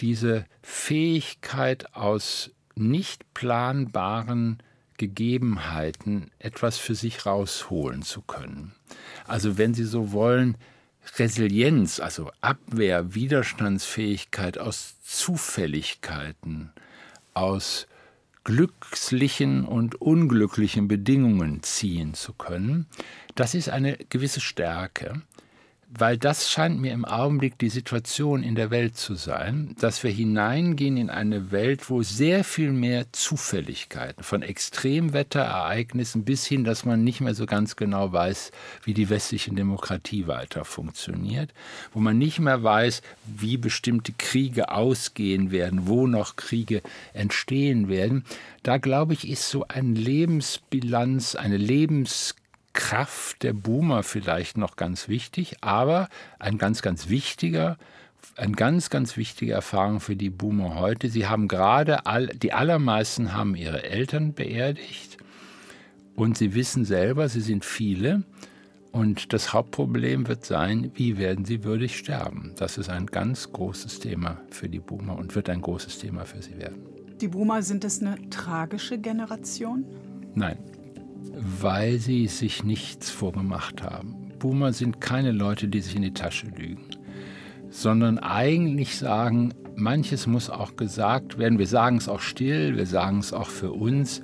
diese 0.00 0.44
Fähigkeit 0.62 1.94
aus 1.94 2.50
nicht 2.74 3.34
planbaren 3.34 4.62
Gegebenheiten 4.96 6.30
etwas 6.38 6.76
für 6.76 6.94
sich 6.94 7.24
rausholen 7.24 8.02
zu 8.02 8.20
können. 8.20 8.74
Also 9.26 9.56
wenn 9.56 9.74
Sie 9.74 9.84
so 9.84 10.12
wollen, 10.12 10.56
Resilienz, 11.18 12.00
also 12.00 12.30
Abwehr, 12.40 13.14
Widerstandsfähigkeit 13.14 14.58
aus 14.58 15.00
Zufälligkeiten, 15.02 16.72
aus 17.32 17.86
glücklichen 18.44 19.64
und 19.64 20.00
unglücklichen 20.00 20.88
Bedingungen 20.88 21.62
ziehen 21.62 22.14
zu 22.14 22.32
können, 22.32 22.86
das 23.34 23.54
ist 23.54 23.68
eine 23.68 23.96
gewisse 23.96 24.40
Stärke 24.40 25.22
weil 25.92 26.16
das 26.16 26.48
scheint 26.48 26.80
mir 26.80 26.92
im 26.92 27.04
Augenblick 27.04 27.58
die 27.58 27.68
Situation 27.68 28.44
in 28.44 28.54
der 28.54 28.70
Welt 28.70 28.96
zu 28.96 29.16
sein, 29.16 29.74
dass 29.80 30.04
wir 30.04 30.10
hineingehen 30.12 30.96
in 30.96 31.10
eine 31.10 31.50
Welt, 31.50 31.90
wo 31.90 32.02
sehr 32.02 32.44
viel 32.44 32.70
mehr 32.70 33.12
Zufälligkeiten 33.12 34.22
von 34.22 34.42
Extremwetterereignissen 34.42 36.24
bis 36.24 36.46
hin, 36.46 36.62
dass 36.62 36.84
man 36.84 37.02
nicht 37.02 37.20
mehr 37.20 37.34
so 37.34 37.44
ganz 37.44 37.74
genau 37.74 38.12
weiß, 38.12 38.52
wie 38.84 38.94
die 38.94 39.10
westliche 39.10 39.52
Demokratie 39.52 40.28
weiter 40.28 40.64
funktioniert, 40.64 41.52
wo 41.92 41.98
man 41.98 42.18
nicht 42.18 42.38
mehr 42.38 42.62
weiß, 42.62 43.02
wie 43.26 43.56
bestimmte 43.56 44.12
Kriege 44.12 44.70
ausgehen 44.70 45.50
werden, 45.50 45.88
wo 45.88 46.06
noch 46.06 46.36
Kriege 46.36 46.82
entstehen 47.14 47.88
werden. 47.88 48.24
Da 48.62 48.78
glaube 48.78 49.14
ich, 49.14 49.28
ist 49.28 49.50
so 49.50 49.66
eine 49.66 49.98
Lebensbilanz, 49.98 51.34
eine 51.34 51.56
Lebens 51.56 52.36
Kraft 52.72 53.42
der 53.42 53.52
Boomer 53.52 54.02
vielleicht 54.02 54.56
noch 54.56 54.76
ganz 54.76 55.08
wichtig, 55.08 55.56
aber 55.60 56.08
ein 56.38 56.58
ganz, 56.58 56.82
ganz 56.82 57.08
wichtiger, 57.08 57.76
eine 58.36 58.52
ganz, 58.52 58.90
ganz 58.90 59.16
wichtige 59.16 59.52
Erfahrung 59.52 60.00
für 60.00 60.16
die 60.16 60.30
Boomer 60.30 60.76
heute. 60.76 61.08
Sie 61.08 61.26
haben 61.26 61.48
gerade, 61.48 62.06
all, 62.06 62.28
die 62.28 62.52
allermeisten 62.52 63.34
haben 63.34 63.54
ihre 63.56 63.82
Eltern 63.82 64.34
beerdigt 64.34 65.18
und 66.14 66.38
sie 66.38 66.54
wissen 66.54 66.84
selber, 66.84 67.28
sie 67.28 67.40
sind 67.40 67.64
viele. 67.64 68.22
Und 68.92 69.32
das 69.32 69.52
Hauptproblem 69.52 70.26
wird 70.26 70.44
sein, 70.44 70.90
wie 70.94 71.16
werden 71.16 71.44
sie 71.44 71.62
würdig 71.62 71.96
sterben? 71.96 72.54
Das 72.56 72.76
ist 72.76 72.88
ein 72.88 73.06
ganz 73.06 73.52
großes 73.52 74.00
Thema 74.00 74.40
für 74.50 74.68
die 74.68 74.80
Boomer 74.80 75.16
und 75.16 75.36
wird 75.36 75.48
ein 75.48 75.60
großes 75.60 75.98
Thema 76.00 76.24
für 76.24 76.42
sie 76.42 76.58
werden. 76.58 76.82
Die 77.20 77.28
Boomer, 77.28 77.62
sind 77.62 77.84
es 77.84 78.00
eine 78.00 78.16
tragische 78.30 78.98
Generation? 78.98 79.84
Weil 81.32 81.98
sie 81.98 82.26
sich 82.26 82.64
nichts 82.64 83.10
vorgemacht 83.10 83.82
haben. 83.82 84.32
Boomer 84.38 84.72
sind 84.72 85.00
keine 85.00 85.32
Leute, 85.32 85.68
die 85.68 85.80
sich 85.80 85.96
in 85.96 86.02
die 86.02 86.14
Tasche 86.14 86.46
lügen, 86.46 86.86
sondern 87.68 88.18
eigentlich 88.18 88.96
sagen, 88.96 89.54
manches 89.76 90.26
muss 90.26 90.50
auch 90.50 90.76
gesagt 90.76 91.38
werden. 91.38 91.58
Wir 91.58 91.66
sagen 91.66 91.98
es 91.98 92.08
auch 92.08 92.20
still, 92.20 92.76
wir 92.76 92.86
sagen 92.86 93.18
es 93.18 93.32
auch 93.32 93.48
für 93.48 93.72
uns, 93.72 94.22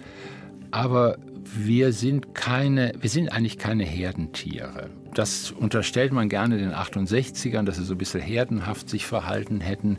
aber 0.71 1.19
wir 1.55 1.93
sind 1.93 2.35
keine, 2.35 2.93
wir 3.01 3.11
sind 3.11 3.31
eigentlich 3.31 3.59
keine 3.59 3.85
Herdentiere. 3.85 4.91
Das 5.15 5.53
unterstellt 5.53 6.13
man 6.13 6.29
gerne 6.29 6.59
den 6.59 6.73
68ern, 6.73 7.65
dass 7.65 7.77
sie 7.77 7.85
so 7.85 7.95
ein 7.95 7.99
bisschen 7.99 8.21
herdenhaft 8.21 8.89
sich 8.89 9.07
verhalten 9.07 9.61
hätten. 9.61 9.99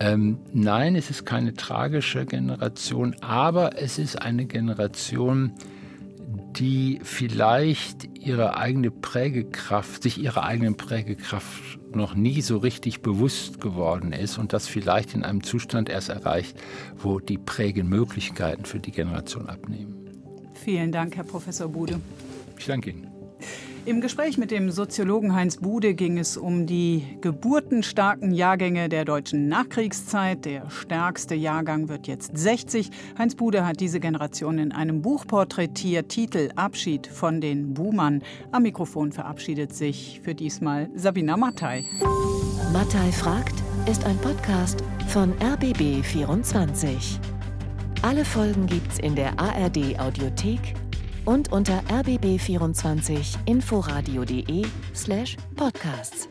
Ähm, 0.00 0.38
nein, 0.52 0.94
es 0.94 1.10
ist 1.10 1.24
keine 1.24 1.54
tragische 1.54 2.26
Generation, 2.26 3.16
aber 3.20 3.80
es 3.80 3.98
ist 3.98 4.20
eine 4.20 4.46
Generation, 4.46 5.52
die 6.26 7.00
vielleicht 7.02 8.18
ihre 8.18 8.56
eigene 8.56 8.90
Prägekraft, 8.90 10.02
sich 10.02 10.18
ihrer 10.18 10.42
eigenen 10.44 10.76
Prägekraft 10.76 11.78
noch 11.94 12.14
nie 12.14 12.42
so 12.42 12.58
richtig 12.58 13.00
bewusst 13.00 13.60
geworden 13.60 14.12
ist 14.12 14.38
und 14.38 14.52
das 14.52 14.66
vielleicht 14.66 15.14
in 15.14 15.22
einem 15.22 15.42
Zustand 15.42 15.88
erst 15.88 16.08
erreicht, 16.08 16.56
wo 16.96 17.20
die 17.20 17.38
Prägemöglichkeiten 17.38 18.64
für 18.64 18.80
die 18.80 18.90
Generation 18.90 19.48
abnehmen. 19.48 19.94
Vielen 20.54 20.90
Dank, 20.90 21.16
Herr 21.16 21.24
Professor 21.24 21.68
Bude. 21.68 22.00
Ich 22.58 22.66
danke 22.66 22.90
Ihnen. 22.90 23.15
Im 23.86 24.00
Gespräch 24.00 24.36
mit 24.36 24.50
dem 24.50 24.72
Soziologen 24.72 25.32
Heinz 25.32 25.58
Bude 25.58 25.94
ging 25.94 26.18
es 26.18 26.36
um 26.36 26.66
die 26.66 27.04
geburtenstarken 27.20 28.32
Jahrgänge 28.32 28.88
der 28.88 29.04
deutschen 29.04 29.46
Nachkriegszeit. 29.46 30.44
Der 30.44 30.68
stärkste 30.70 31.36
Jahrgang 31.36 31.88
wird 31.88 32.08
jetzt 32.08 32.36
60. 32.36 32.90
Heinz 33.16 33.36
Bude 33.36 33.64
hat 33.64 33.78
diese 33.78 34.00
Generation 34.00 34.58
in 34.58 34.72
einem 34.72 35.02
Buch 35.02 35.24
porträtiert, 35.24 36.08
Titel 36.08 36.50
Abschied 36.56 37.06
von 37.06 37.40
den 37.40 37.74
Boomern. 37.74 38.24
Am 38.50 38.64
Mikrofon 38.64 39.12
verabschiedet 39.12 39.72
sich 39.72 40.20
für 40.24 40.34
diesmal 40.34 40.90
Sabina 40.96 41.36
Mattei. 41.36 41.84
Mattei 42.72 43.12
fragt 43.12 43.54
ist 43.88 44.04
ein 44.04 44.18
Podcast 44.18 44.82
von 45.06 45.32
RBB24. 45.34 47.20
Alle 48.02 48.24
Folgen 48.24 48.66
gibt's 48.66 48.98
in 48.98 49.14
der 49.14 49.38
ARD 49.38 50.00
Audiothek 50.00 50.74
und 51.26 51.52
unter 51.52 51.82
rbb24inforadio.de 51.82 54.64
slash 54.94 55.36
podcasts. 55.54 56.26